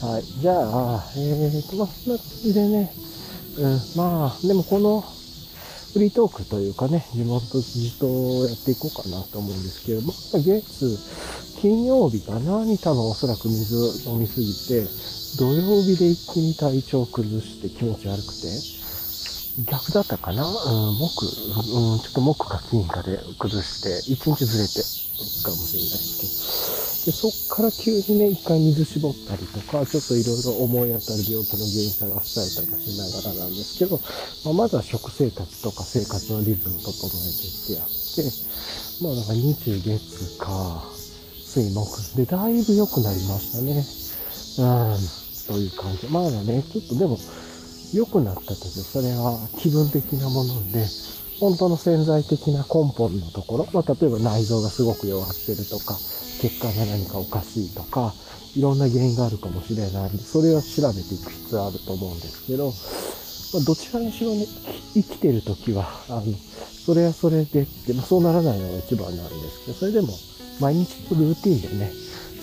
[0.00, 0.24] はい。
[0.40, 2.92] じゃあ、えーと、まあ、そんな感じでね、
[3.56, 5.02] うん、まあ、でもこの、
[5.92, 11.02] フリートークというかね、地元自とやっていこうかなと思うんですけど、まあ、月、
[11.54, 14.92] 金曜日かなに多分おそらく水飲みすぎて、
[15.34, 18.64] 土曜日で一気に体調崩して気持ち悪くて、
[19.64, 20.46] 逆だったかな？
[20.46, 24.84] うん、木、うん、ちょっと木か金かで崩して、一日ずれて
[25.44, 33.98] かもしれないですけど、で、そっから急にね、一回水絞ったりとか、ちょっといろいろ思い当たる病気の原因探したりとかしながらなんですけど、
[34.44, 38.28] まあ、まずは食生活とか生活のリズム整えてってやって、
[39.00, 40.84] まあなんか日月か、
[41.46, 43.84] 水木でだいぶ良くなりましたね。
[44.58, 44.62] う
[44.96, 44.98] ん、
[45.46, 46.08] という感じ。
[46.08, 47.16] まだね、ちょっとでも
[47.92, 50.86] 良くなったけど、それは気分的なもので、
[51.40, 55.96] 本当の潜在的な根本のところ、まあ、例えば内臓がすごく弱ってるとか、
[56.40, 58.14] 血管が何かおかしいとか、
[58.56, 60.10] いろんな原因があるかもしれない。
[60.10, 62.72] んで、それは調べていく必要あると思うんですけど、
[63.52, 64.46] まあ、どちらにしろね、
[64.94, 66.22] 生きてる時は、あの、
[66.86, 70.08] それはそれでって、まあ、そうならないのが一番なんですけど、それでも、
[70.58, 71.92] 毎日のルーティンでね、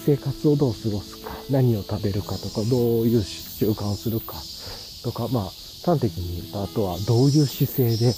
[0.06, 4.36] 生活をどう過ごすか、何を食べるかとか、どういう習慣をするか
[5.04, 5.44] とか、まあ、
[5.86, 8.16] 端的に言うと、あとはどういう姿勢で、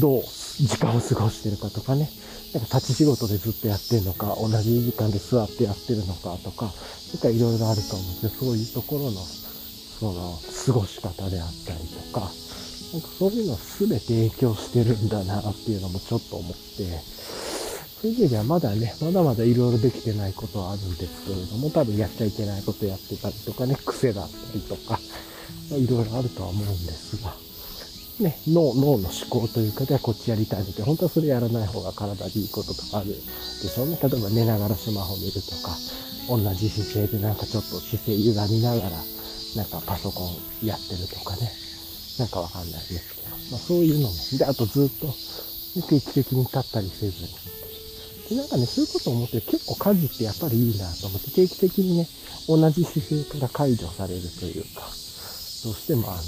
[0.00, 2.10] どう時間を過ごしてるかとかね、
[2.52, 12.26] なんか立ち仕事でずっとやってるのか、同じ時間で座ってやってるのかとか、なんかいろいろあると思うんですけど、そういうところの、その、過ごし方であったりとか、
[12.92, 16.58] なんかそういうの全て影響してるんだなっていうのもちょっと思って、
[18.00, 24.98] そういう意味ではまだね、まだまだいろいろできてないことはあるんですけれども、多分やっちゃいけないことやってたりとかね、癖だったりとか、
[25.76, 27.34] いろいろあるとは思うんですが、
[28.20, 33.98] ね、脳、脳の思考というかではこっちやりたいので、本当はそれやらない方が体にいいこととかあるでしょうね。
[34.02, 35.76] 例えば寝ながらスマホ見るとか、
[36.28, 38.90] 同じ姿勢でなんかちょっと姿勢歪みながら、
[39.56, 40.24] なんかパソコ
[40.62, 41.50] ンやってるとかね。
[42.18, 43.36] なんかわかんないですけど。
[43.52, 44.14] まあそういうのも。
[44.38, 45.06] で、あとずっと
[45.88, 47.28] 定期的に立ったりせずに。
[48.28, 52.08] で、なんかね、そういうことを思って結構家事ってやっぱりいいなと思って定期的にね、
[52.46, 54.99] 同じ姿勢から解除されるというか、
[55.64, 56.22] どうしてもあの、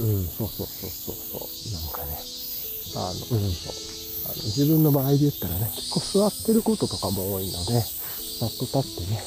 [0.00, 2.16] うん、そうそうそうそうそう、なんかね、
[2.96, 3.74] あの、うん、そう。
[4.24, 9.20] あの自分の場合で言ったらね、結構座ってることとかも多いので、さっと立ってね、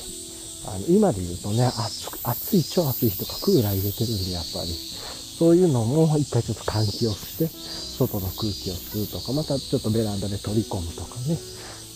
[0.65, 11.37] あの、今で言うとね、暑暑い、超暑い日とかクーラー入れてるんで、やっぱり、そういうのも一回ちょっと換気をして、外の空気を吸うとか、またちょっとベランダで取り込むとかね、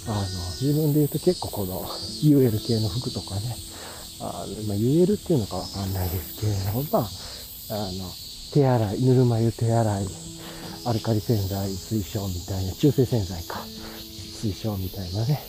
[0.08, 0.22] あの、
[0.62, 1.82] 自分で言うと結構この
[2.22, 3.56] UL 系の服とかね、
[4.22, 7.10] あ、まあ、言えるっていうのかわかんないですけれども、まあ、
[7.74, 8.10] あの、
[8.54, 10.06] 手洗い、ぬるま湯手洗い、
[10.86, 13.60] アルカリ洗剤推奨みたいな、中性洗剤か、
[14.42, 15.42] 推奨みたいなね、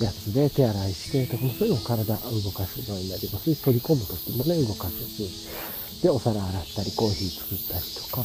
[0.00, 4.96] やつで手洗いしてとか、そういうのも体動かすようになりますし、取り込むときもね、動かす。
[5.04, 8.24] し、で、お皿洗ったり、コーヒー作ったりとか、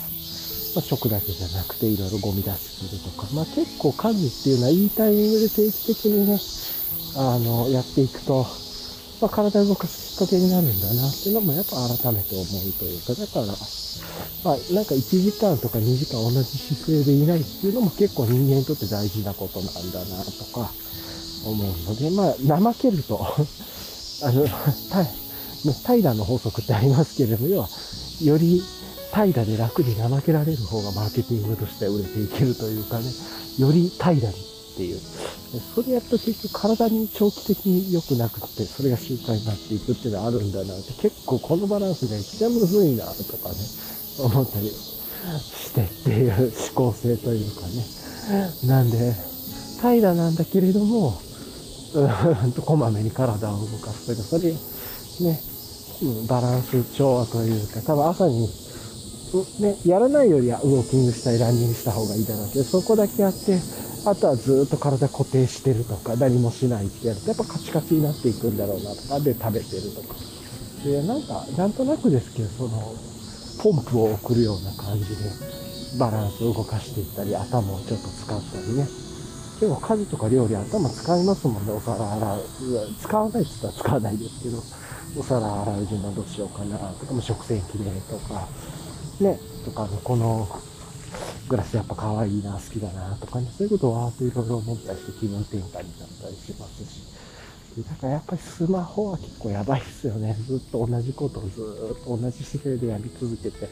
[0.75, 6.39] まあ、食だけじゃなくて、いろいろゴミ出しするとか、まあ、結構家事っていうのはいいタイミングで定期的にね、
[7.17, 8.47] あの、やっていくと、
[9.21, 13.53] まあ、体を動かすきっかけになるんだなっていうのもやっぱ改めて思うというか、だから、
[14.43, 20.71] まあ、なんか1時間とか2時間同じ姿勢でいないっていうのも結構人間にとって大事なことなんだなとか
[21.45, 23.19] 思うので、まあ、怠けると
[24.23, 24.47] あの、
[25.83, 27.67] 怠惰の法則ってありますけれども、要は、
[28.23, 28.61] より
[29.11, 33.05] 怠惰で楽に怠けられる方がマーケティングとして売れていけるというかね、
[33.57, 34.99] より怠惰にっていう。
[35.73, 43.55] それやると結局体に長期的に良くなくって、それが習慣になっていくっていうのはあるんだなって、結構このバランスが一番むずいなとかね、
[44.19, 47.85] 思ったりしてっていう思考性というかね。
[48.65, 49.15] なんで、
[49.81, 51.21] 怠惰なんだけれども、
[51.95, 54.51] うんとこまめに体を動かすというか、それ、
[55.29, 55.39] ね、
[56.27, 58.49] バランス調和というか、多分朝に、
[59.59, 63.59] ね、やらないよりはウォーキングしたりランニングした方がいいだろうけど、そこだけやって、
[64.05, 70.15] あとはずっと体固定してるとか、何もしないってやると、やっぱカチカチになっていくんだろうなとか、で食べてるとか。
[70.85, 72.93] で、なんか、なんとなくですけど、その、
[73.63, 75.15] ポンプを送るような感じで、
[75.97, 78.87] バランスを動かしていったり、頭をちょっと使ったりね。
[79.59, 82.41] 結構家事とか料理頭使いますもんね、お皿洗う。
[83.01, 84.63] 使わないって言ったら使わないですけど、
[85.17, 88.47] お皿洗う順番どうしようかなとか、も食洗機でとか、
[89.19, 90.47] ね、とかの、この
[91.47, 97.15] グラスやっぱ可愛いな、好きだなとかね、そういうことをわーっといろいろ思ったりして気分転換になったりしますし。
[97.83, 100.35] だからやっぱりスマホは結構やばいっすよね。
[100.47, 103.67] ずっと同じことをずっと同じ姿勢でやり続けて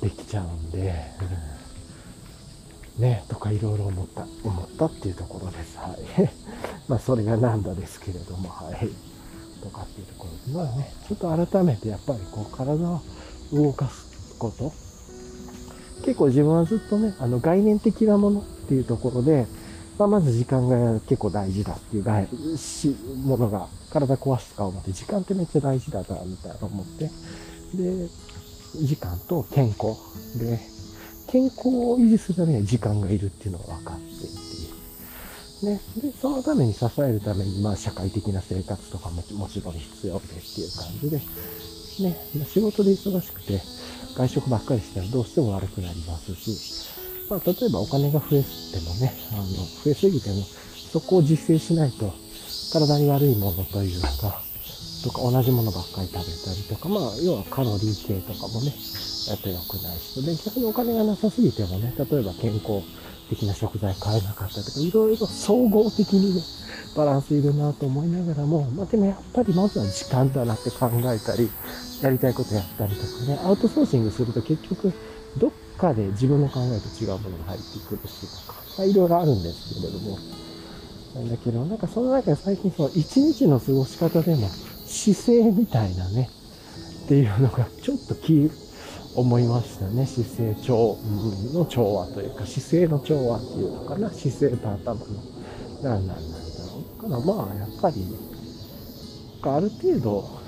[0.00, 0.92] できちゃうんで、
[2.98, 5.78] うん、ね、とかいろいろ思った、思ったっていうところです。
[5.78, 6.30] はい。
[6.88, 8.90] まあそれがなんだですけれども、はい。
[9.62, 13.00] とかっていうところで、まあね、ちょっと改めてやっぱりこう体を
[13.52, 14.72] 動かすこと、
[16.02, 19.46] 結構自分はずっとね、あの概念的なものっていうところで、
[19.98, 27.10] まあ、まず時間が結構大事だっていう概しものが、体壊すとか思って、時間ってめっちゃ大事だな、みたいな思って。
[27.74, 28.08] で、
[28.74, 29.96] 時間と健康。
[30.38, 30.58] で、
[31.28, 35.74] 健康を維持するためには時間がいるっていうのが分かってっていう。
[35.74, 35.80] ね。
[35.98, 41.16] で、そのために支えるために、まあ、社会的な生活とかももちろん必要でっていう感じで、
[42.00, 43.60] ね、仕事で忙しくて、
[44.16, 46.58] 外食ばっかりしたらどうしても悪くなりますし、
[47.28, 49.44] まあ、例えばお金が増えてもね、あの、
[49.84, 50.44] 増えすぎても、
[50.92, 52.12] そこを実践しないと、
[52.72, 54.42] 体に悪いものというか、
[55.02, 58.74] とか同じものばっかり食べたりとか、まあ、要はカロリー系とかもね、
[59.28, 62.82] やっと良くないしで、逆にお金がなさすぎてもね、例えば健康
[63.34, 66.42] 的な食材買えなかったとか、いろいろ総合的にね、
[66.94, 71.50] バランスいるなと思いながらも、まあでもやっぱりまずは時間だなって考えたり、
[72.02, 74.92] やりたいことやったりとかね、アウトソーシングすると結局、
[75.38, 80.18] どっかで自分の考えと違うものが入ってくるしとか、まあ、いろいろあるんですけれども、
[81.14, 84.48] なんだけど、なんかその中で最近その一日の過ごし方でも
[84.86, 86.28] 姿勢みたいなね、
[87.04, 88.50] っていうのがちょっと気、
[89.14, 90.06] 思いましたね。
[90.06, 90.96] 姿勢調
[91.52, 94.10] の調和というか、姿勢の調和っていうのかな。
[94.10, 95.06] 姿勢と頭の。
[95.82, 97.10] 何なんなんだろう。
[97.10, 98.06] だからまあ、やっぱり、
[99.42, 100.42] ある程度、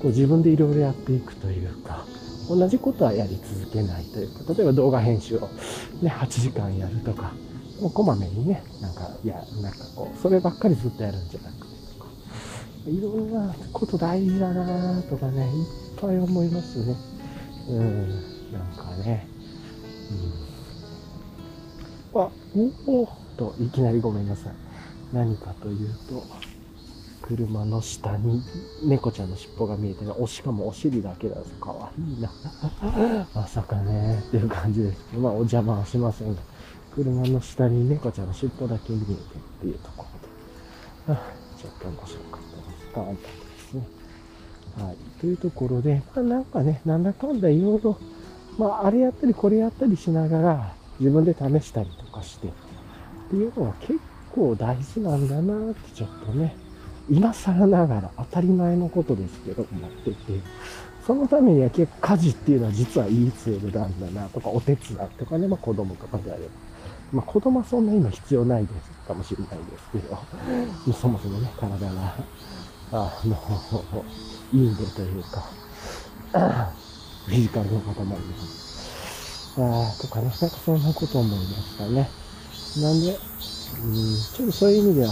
[0.00, 2.04] こう自分でいろいろやっていくというか、
[2.48, 5.48] 同じことはやり続けないというか、例えば動画編集を
[6.00, 7.32] ね、8時間やるとか、
[7.80, 12.10] もうこまめにね、なんか、いや、なんかこう、そればっかりずっとやるんじゃなくてとか、
[12.86, 15.66] いろんなこと大事だなとかね、いっ
[16.00, 17.11] ぱい思いますね。
[17.68, 18.08] うん、
[18.52, 19.26] なんかね、
[22.12, 22.20] うん。
[22.20, 22.30] あ、
[22.86, 24.52] おおと、いきなりごめんなさい。
[25.12, 26.24] 何かというと、
[27.22, 28.42] 車の下に
[28.82, 32.30] 猫ちゃんの尻尾が見えてね、おしかもお尻だけだとかわいいな。
[33.34, 34.98] まさかね、っていう感じです。
[35.16, 36.42] まあお邪魔はしませんが、
[36.94, 39.16] 車の下に猫ちゃんの尻尾だけ見えてっ
[39.60, 40.04] ていうとこ
[41.06, 41.20] ろで、
[41.56, 43.41] ちょっと面白かったです。
[44.78, 45.20] はい。
[45.20, 47.98] というところで、まあなんかね、なんだかんだいろいろ、
[48.58, 52.50] まああれやったりこれやったりしながら、自分で試したりとかして、っ
[53.30, 53.98] ていうのは結
[54.34, 56.54] 構大事なんだなってちょっとね、
[57.10, 60.16] 今更ながら当たり前のことですけど、思ってて、
[61.06, 66.48] そのためには結構家事っていうのは実はいいツールなんだなとか、お手伝いとかね、まあ子供とかであれば。
[67.12, 70.18] まあ子供はそんな今必要ないですかもしれないですけど、
[70.92, 72.14] そもそもね、体が、
[72.92, 73.36] あの、
[74.52, 75.48] いいんでというか、
[77.26, 78.02] フィジカルの塊で。
[79.58, 82.08] あとかね、なんかそんなこと思いましたね。
[82.80, 85.08] なんで、うん、ちょっとそういう意味では、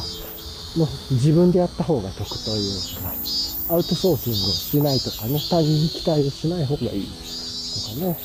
[0.76, 8.18] もう自分でやった方が得というか、アウトソーシングをしないとかね、他人に期待をしない方がいいとかね、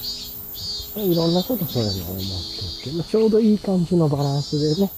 [0.96, 2.22] いろんなことそういうのを思っ
[2.84, 4.92] ていて、ちょうどいい感じのバランスでね、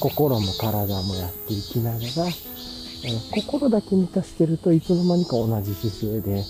[0.00, 2.02] 心も体もやっていきながら、
[3.30, 6.44] 心だけ満たしてるといつの間にか同じ姿勢で、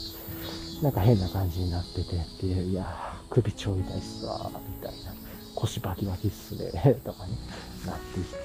[0.83, 5.15] なんか変な感じになっててっていう、いやー首超痛いっすわ、みたいな、
[5.55, 7.39] 腰バキバキっすね、とかね、
[7.87, 8.39] なっていってっ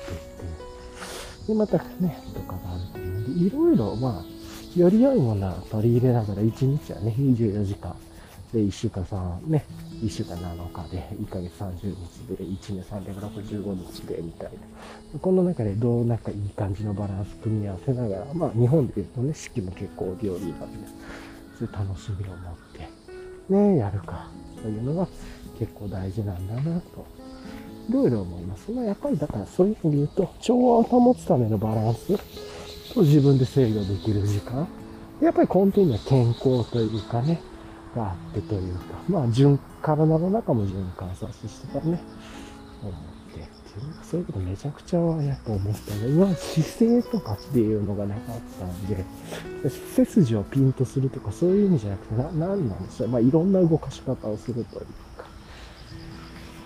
[1.46, 1.48] て。
[1.48, 7.96] で、またね、とかがあるというので、いろいろ、まあ、より良いものは取り入れながら、1日はね、24時間、
[8.54, 9.66] で、1週間3、ね、
[10.02, 14.52] 1週間7日で、1ヶ月30日で、1年365日で、みたい
[15.14, 15.20] な。
[15.20, 20.88] この中でどうなんかいい感じのバランス組み合わせながら、まあ、日本で言うとね、四季も結構料理なんで、
[21.60, 24.30] そういう楽しみを持って、ね、やるか、
[24.62, 25.08] というのが
[25.60, 27.06] 結構大事なんだな、と
[27.90, 28.72] いろいろ思います。
[28.72, 32.18] まあ、やっぱりだからそういう意味で言うと、調和を保つためのバランス
[32.94, 34.68] と自分で制御できる時間。
[35.22, 37.42] やっぱり根底には健康というかね、
[37.96, 42.02] があってというか、まあ、循、体の中も循環させてたね、
[42.82, 42.94] 思っ
[43.34, 46.08] てっていう、そういうことめちゃくちゃやっぱ思ったね。
[46.10, 49.06] 今、姿勢とかっていうのがなかったんで、
[49.96, 53.10] 背筋をピンとするとかそういう意味じゃなくて、な、なんなんでしょう。
[53.10, 54.86] まあ、いろんな動かし方をするという
[55.18, 55.26] か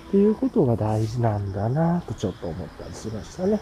[0.10, 3.62] っていうことが大事なんだなとちょっと思ったりしましたね。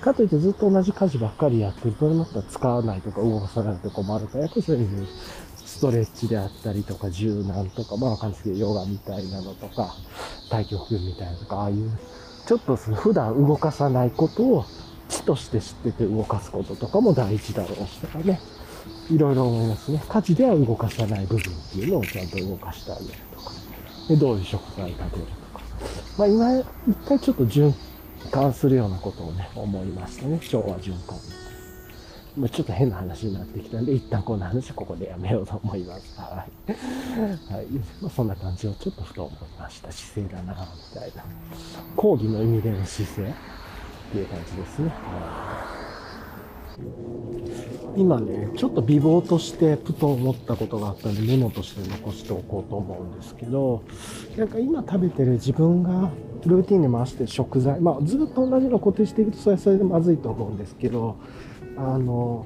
[0.00, 5.08] かといってずっと同じ家事ばっかりやってると、なったら使わないとか動かさないと困るから、やっぱそういう
[5.78, 9.94] ストレッチであったりとか、柔軟とか、まあわかんないですけど、ヨガみたいなのとか、
[10.50, 11.96] 太極拳みたいなとか、ああいう、
[12.46, 14.64] ちょっとその普段動かさないことを、
[15.08, 18.40] 知として知ってて動かすこととかも大事だろうしとかね。
[19.08, 20.02] いろいろ思いますね。
[20.08, 23.52] 家事では動かさない部分っていうのをちゃんと動かしてあげるとか。
[24.08, 25.22] で、どういう食材が出る
[25.52, 25.64] とか。
[26.18, 26.64] まあ今、一
[27.06, 27.72] 回ちょっと循
[28.32, 30.40] 環するようなことをね、思いましたね。
[30.52, 31.16] 腸は循環。
[32.36, 36.20] ま、ちょっと変な話になってきたんで、一旦この話はここでやめようと思います。
[36.20, 36.72] はい。
[37.52, 37.66] はい。
[38.00, 39.90] まあ、そんな感じをちょっとふと思いました。
[39.90, 41.24] 姿勢だな、みたいな。
[41.96, 43.32] 講義の意味での姿勢っ
[44.12, 44.88] ていう感じですね。
[44.88, 45.78] はい
[47.96, 53.82] 今ね、ちょっと美貌としてふと思ったことがあったんでメモとして残しておこうと思うんですけど、
[54.36, 56.10] なんか今食べてる自分が
[56.46, 61.16] ルーティンで回してる食材、まあずっと同じの固定していくとそれはそれでまずいと思うんですけど、
[61.78, 62.44] あの、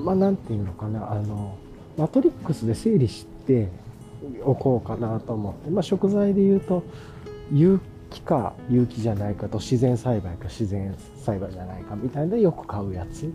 [0.00, 1.56] まあなんていうのかな、あの、
[1.96, 3.68] マトリックスで整理して
[4.44, 6.82] おこうかなと思って、まあ食材で言うと、
[7.52, 13.30] 有機か有機じゃないかと自然栽培か自然栽培じゃないかみたいなよく買うやつ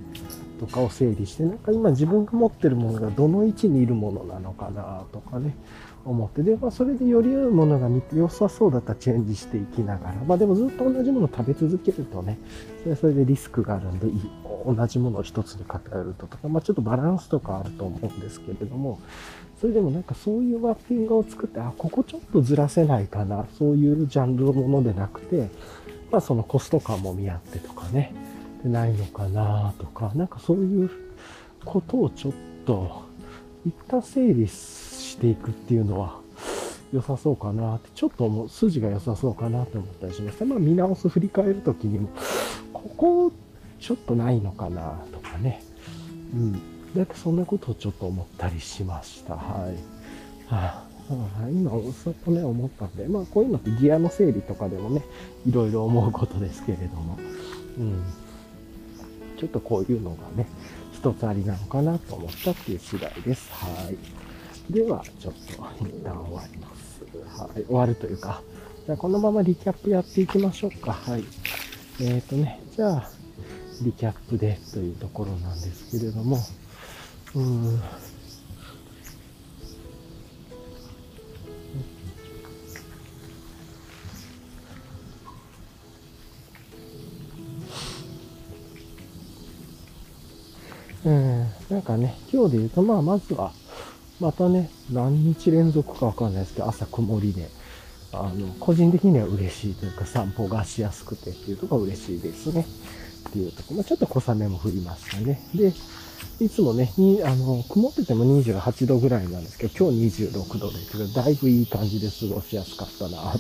[0.60, 5.56] とかを整理してなんか今自分が持ってるものがどの位置にいるものなのかなとかね。
[6.06, 12.40] 思ってで、まあ、それでより良いものが良さそうだったらチェンジしていきながらまあでもずっと同じものを食べ続けるとね
[12.80, 14.08] それはそれでリスクがあるんで
[14.66, 19.00] 同じものを一つに偏るととか、まあ、ちょっとバランスとかあると思うんですけれども
[19.62, 25.52] それでもなんかそういうマッピングを作って、あ、ここちょっとずらせないかな、そういうジャンルのものでなくて、
[26.12, 28.12] まあそのコスト感も見合ってとかね、
[28.64, 30.90] でないのかなとか、なんかそういう
[31.64, 32.34] ことをちょっ
[32.66, 33.04] と、
[33.64, 34.48] 一旦整理
[35.12, 36.20] していくっていうのは
[36.94, 40.46] 良さそうかなって、ちょっともう筋が良さそうかなと思ったりしました。
[40.46, 42.10] まあ見直す振り返るときにも、
[42.74, 43.32] ここ
[43.80, 45.64] ちょっとないのかなとかね。
[46.34, 46.54] うん。
[46.96, 49.36] だってそんなことをちょっと思ったりしました。
[49.36, 50.52] はい。
[50.54, 55.04] はあ、今、そこね、思ったんで、まあ、こういうのってギアの整理とかでもね、
[55.48, 57.18] いろいろ思うことですけれども、
[57.78, 58.04] うん。
[59.38, 60.48] ちょっとこういうのがね、
[60.94, 63.50] 一つありなのかなと思ったっていう次第です。
[63.52, 64.21] はい。
[64.72, 67.04] では、ちょっと一旦終わります。
[67.38, 67.64] はい。
[67.66, 68.42] 終わるというか、
[68.86, 70.94] じゃあこのままリキャップやっていきましょうか。
[70.94, 71.26] はい。
[72.00, 73.10] えっ、ー、とね、じゃあ、
[73.82, 76.38] リキャップでというところなんですけれども、
[77.36, 77.82] うん。
[91.04, 93.52] うん、なんかね、今日で言うと、まあ、まずは、
[94.22, 97.50] またね、何日連続かわかんないですけど、朝曇りで、
[98.14, 102.68] あの、個人的には嬉しいというか、散歩がしやすくてっていうところが嬉しいですね。
[103.30, 105.42] っていうところ、まあ、ちょっと小雨も降りましたね。
[105.56, 105.74] で、
[106.40, 113.40] いつもね、に、あの、曇ってても28度ぐらいなんですけど、今日26度ですけど、だいぶいい感じで過ごしやすかったな、と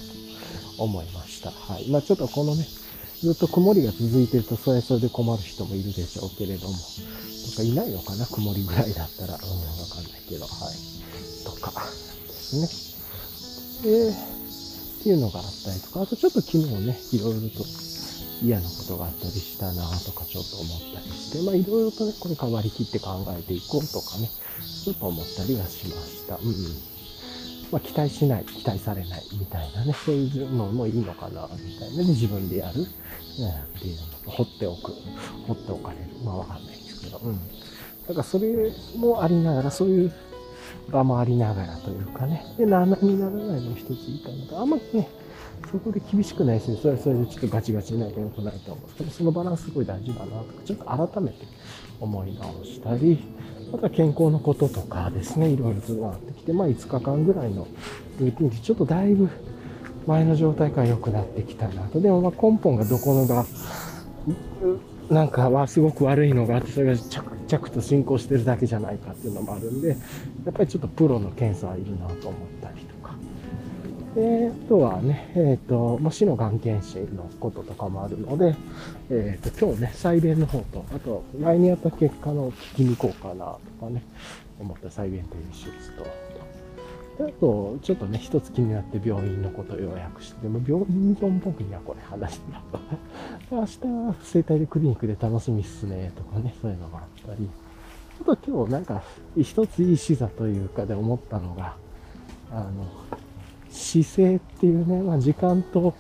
[0.79, 1.51] 思いました。
[1.51, 1.88] はい。
[1.89, 2.65] まあちょっとこのね、
[3.21, 6.75] ずっと曇りが続いてると、それそれで困る人もいるでしょうけれども、
[7.52, 10.76] とかいないのかな、曇りぐらいだったら、うん、わかんないけど、はい。
[11.45, 11.72] とか、
[12.28, 13.91] ですね。
[13.91, 17.66] で、っていうのがあったりとか、あとちょっと昨日ね、いろいろと
[18.43, 24.30] 嫌なことがあったりしたなとかちょっと思ったりして、まあいろいろとね、これ変わりきって考えていこうとかね、
[24.84, 26.38] ちょっと思ったりはしました。
[26.38, 26.54] うん。
[27.72, 32.88] まあ期待しない、期待されないみたいなね、そういうのもいいのかな、みたいなね、自分でやる、ね、
[33.78, 34.93] っていうの放っておく、
[35.47, 36.06] 放っておかれる。
[36.24, 37.39] まあわかんないけど、うん。
[38.08, 40.12] だからそれもありながら、そういう
[40.91, 45.08] 場もありながらというかね、で、斜めにならないの一ついいかなと、あんまりね、
[45.72, 51.45] そこで厳しくないし、それはそれでちょっとガチガチになると良くないと思うですけど、そのバランスすごい大事だなとか、ちょっと改めて
[51.99, 53.20] 思い直したり、
[53.74, 57.68] あとは健康のこととかですね、いろいろとなってきて、まあ5日間ぐらいの
[58.20, 59.30] ルーティンでちょっとだいぶ
[60.08, 62.02] 前の状態から良くなってきたなと。
[62.02, 63.45] でもまあ根本がどこのが、
[65.12, 69.95] なんかはすごく悪いのがあって、それが着々と進行してるだけじゃないかっていうのもあるんで、や
[70.49, 73.14] っぱりちょっとプロの検査はいるなと思ったりとか。
[74.16, 78.55] で、あとはね、えっ、ー、と、も死のがん検診のこととかもあるので、
[79.09, 84.03] えっ、ー、と、今日ね、再便の方と、あと、前にやった結果の聞きに行こうかなとかね、
[84.62, 86.05] 思った再便という手術と、
[87.22, 92.51] あと、ちょっとね、一つ気になって病院のことを予約して、でも病院の僕にはこれ話して
[93.51, 93.80] 明日、
[94.24, 97.49] 生体でクリニックで楽しみっすね、とかね、そういうのがあったり、
[98.22, 99.03] あと今日なんか、
[99.38, 101.76] 一ついい視座というかで思ったのが、
[102.51, 102.69] あの、
[103.69, 105.93] 姿勢っていうね、まあ、時間と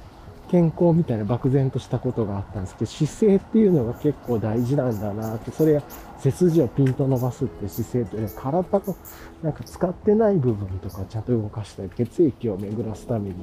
[0.49, 5.81] 健康みたいな漠然としたことがあったんですけど、姿勢っていうのが結構大事なんだなって、それ
[6.21, 8.95] 背筋をピンと伸ばすって姿勢というのは体の
[9.41, 13.35] なんか使ってない部分とかちゃんと動かしたり、血液を巡らすために、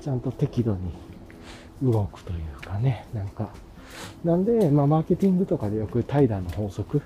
[0.00, 0.92] ちゃんと適度に
[1.82, 3.50] 動くというかね、なんか、
[4.24, 7.02] なんで、まあ、マーケティングとかでよく怠惰の法則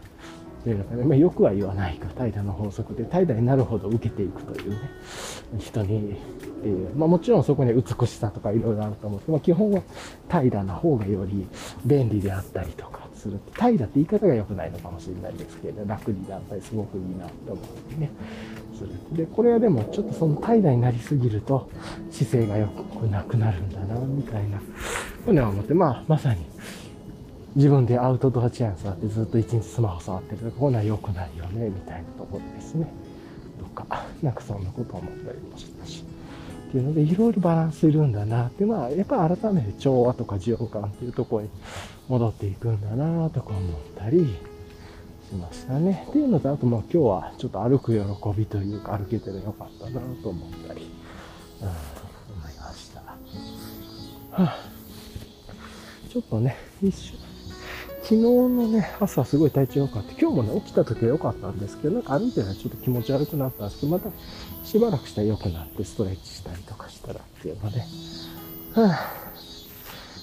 [0.63, 4.79] というのかね、まあ、よくは言わないか、怠惰の法則で、怠惰になるほど受けていくというね、
[5.59, 9.83] 人に、っていう、まあ、もちろんそこに美しさとかいろいろあると思うんですけど、まあ、基本は
[10.29, 11.49] 怠惰な方がより
[11.85, 13.39] 便利であったりとかする。
[13.55, 17.57] 怠惰って言い方が良くないのかもしれないですけど、楽になったりすごくいいなと思っ
[17.95, 18.11] てね。
[18.81, 19.17] する。
[19.17, 21.69] で、これはでもちょっとその怠惰になりすぎると
[22.11, 24.59] 姿勢が良くなくなるんだな、みたいな、
[25.25, 26.45] ふうには思って、まあ、まさに
[27.57, 32.87] 自分でアウトドアチェーン座ってずっと一日スマホ触ってると、こんなん良くないよね、みたいなところですね。
[33.59, 36.05] とか、なんかそんなこと思ったりもしたし。
[36.71, 41.51] っていうので、いろいろバランスいるんだなって、まあ、やっぱ改めて調和とか循環っていうところに
[42.09, 44.39] 戻っていくんだなとか思ったり
[45.29, 46.07] しましたね。
[46.09, 48.01] っていうのと、あとまあ今日はちょっと歩く喜
[48.39, 50.89] びというか歩けてるよかったなと思ったり、
[51.61, 53.01] うん、思いました。
[53.01, 53.17] は
[54.37, 54.57] あ、
[56.09, 57.19] ちょっとね、一瞬、
[58.03, 60.13] 昨日のね、朝すごい体調良かった。
[60.13, 64.09] 今日もね、起きた時は良かったんですけど、なんか歩いてるのはちょっと気持ち悪くなったんですけど、また
[64.71, 67.87] しばらくしたら良くなってストレッチしたりとかしたらっていうので、は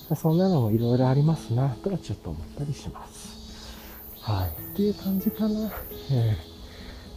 [0.10, 4.16] あ、そんなのもいろいろありますな、とはちょっと思ったりします。
[4.22, 4.48] はい。
[4.48, 5.70] っていう感じかな。
[6.12, 6.38] え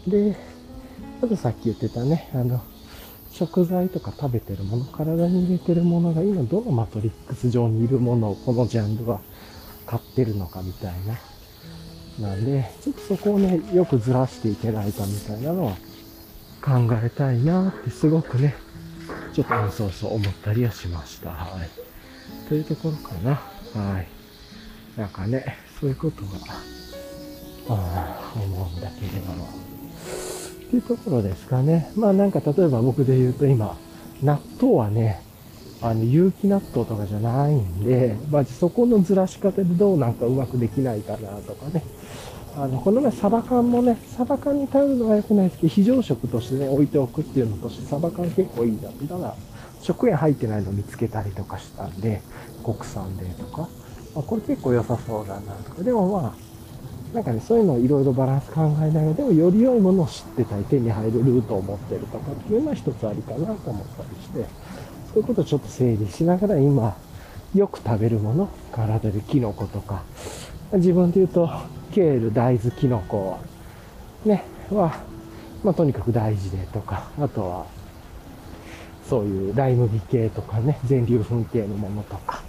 [0.09, 0.37] ー、で、
[1.23, 2.61] あとさっき言ってたね、あの、
[3.31, 9.21] 食材とか食べてるもの、体に入れてるものが今どのマトリックス上にいるものをこのジャンルは
[9.87, 10.95] 買ってるのかみたい
[12.19, 12.29] な。
[12.29, 15.77] なんで、ちょっとそこをね、よくずらしていけないかみたいなのは
[16.63, 18.55] 考えたいなってすごくね、
[19.33, 21.31] ちょっとそうそう思ったりはしました。
[21.31, 22.49] はい。
[22.49, 23.31] というところかな。
[23.81, 24.09] はい。
[24.97, 26.31] なんかね、そういうことが、
[27.69, 29.47] ああ思うんだけれども。
[29.47, 31.91] っていうところですかね。
[31.97, 33.77] まあなんか例えば僕で言うと今、
[34.23, 35.23] 納豆はね、
[35.83, 41.83] あの、有機納豆とかじゃないんで、まあ、そこのずらし方でどうなんかうまくできないかなとかね。
[42.57, 48.91] あの、この前サバ缶もね、サバ缶に頼るのは良くないですけど、非常食としてね、置いておくっていうのとして、サバ缶結構いいな。
[48.91, 49.35] だから、
[49.81, 52.21] 食塩入ってないの見つけたりとかしたんで、
[52.65, 53.69] 国産でとか、
[54.15, 55.83] まあ、これ結構良さそうだなとか。
[55.83, 56.51] でもまあ、
[57.15, 64.47] なんかね、そういうのをいろいろバランス考えながら、でもより良いものを知ってたり、手に入るルートを持ってるとかっていうのは一つありかなと思ったりして、
[65.13, 66.97] そういうことをちょっと整理しながら今、
[67.55, 70.03] よく食べるもの、体でキノコとか、
[70.73, 71.51] 自分で言うと、
[71.93, 73.39] ケール、大豆、キノコ、
[74.25, 75.01] ね、は、
[75.65, 77.67] まあ、とにかく大事でとか、あとは、
[79.09, 82.43] そういうライ麦系とかね、全粒粉系のものとか、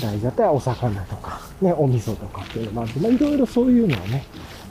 [0.00, 4.24] 大事だったらお魚とか、ね、お味噌とかっていうのもあって、まあ、いろいろそういうのをね、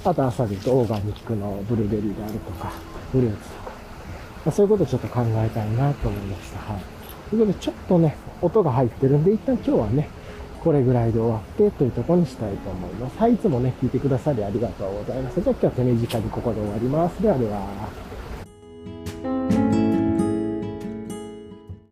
[0.06, 2.72] あと朝で言うとオーガニックのブルーベリーであるとか、
[3.12, 3.72] フルーツとか、
[4.46, 6.74] まあ、そういうことをちょっと考えたいなと思いました。
[6.74, 6.82] はい。
[7.30, 10.08] ということで、ちょっとね、音が入ってるんで、一旦今日はね、
[10.64, 13.18] これぐらいで終わってというとこにしたいと思います。
[13.18, 15.42] はい、いつもね、聞いてくださりありがとうございます。
[15.42, 17.22] じゃあ今日は手短にここで終わります。
[17.22, 18.07] ではでは。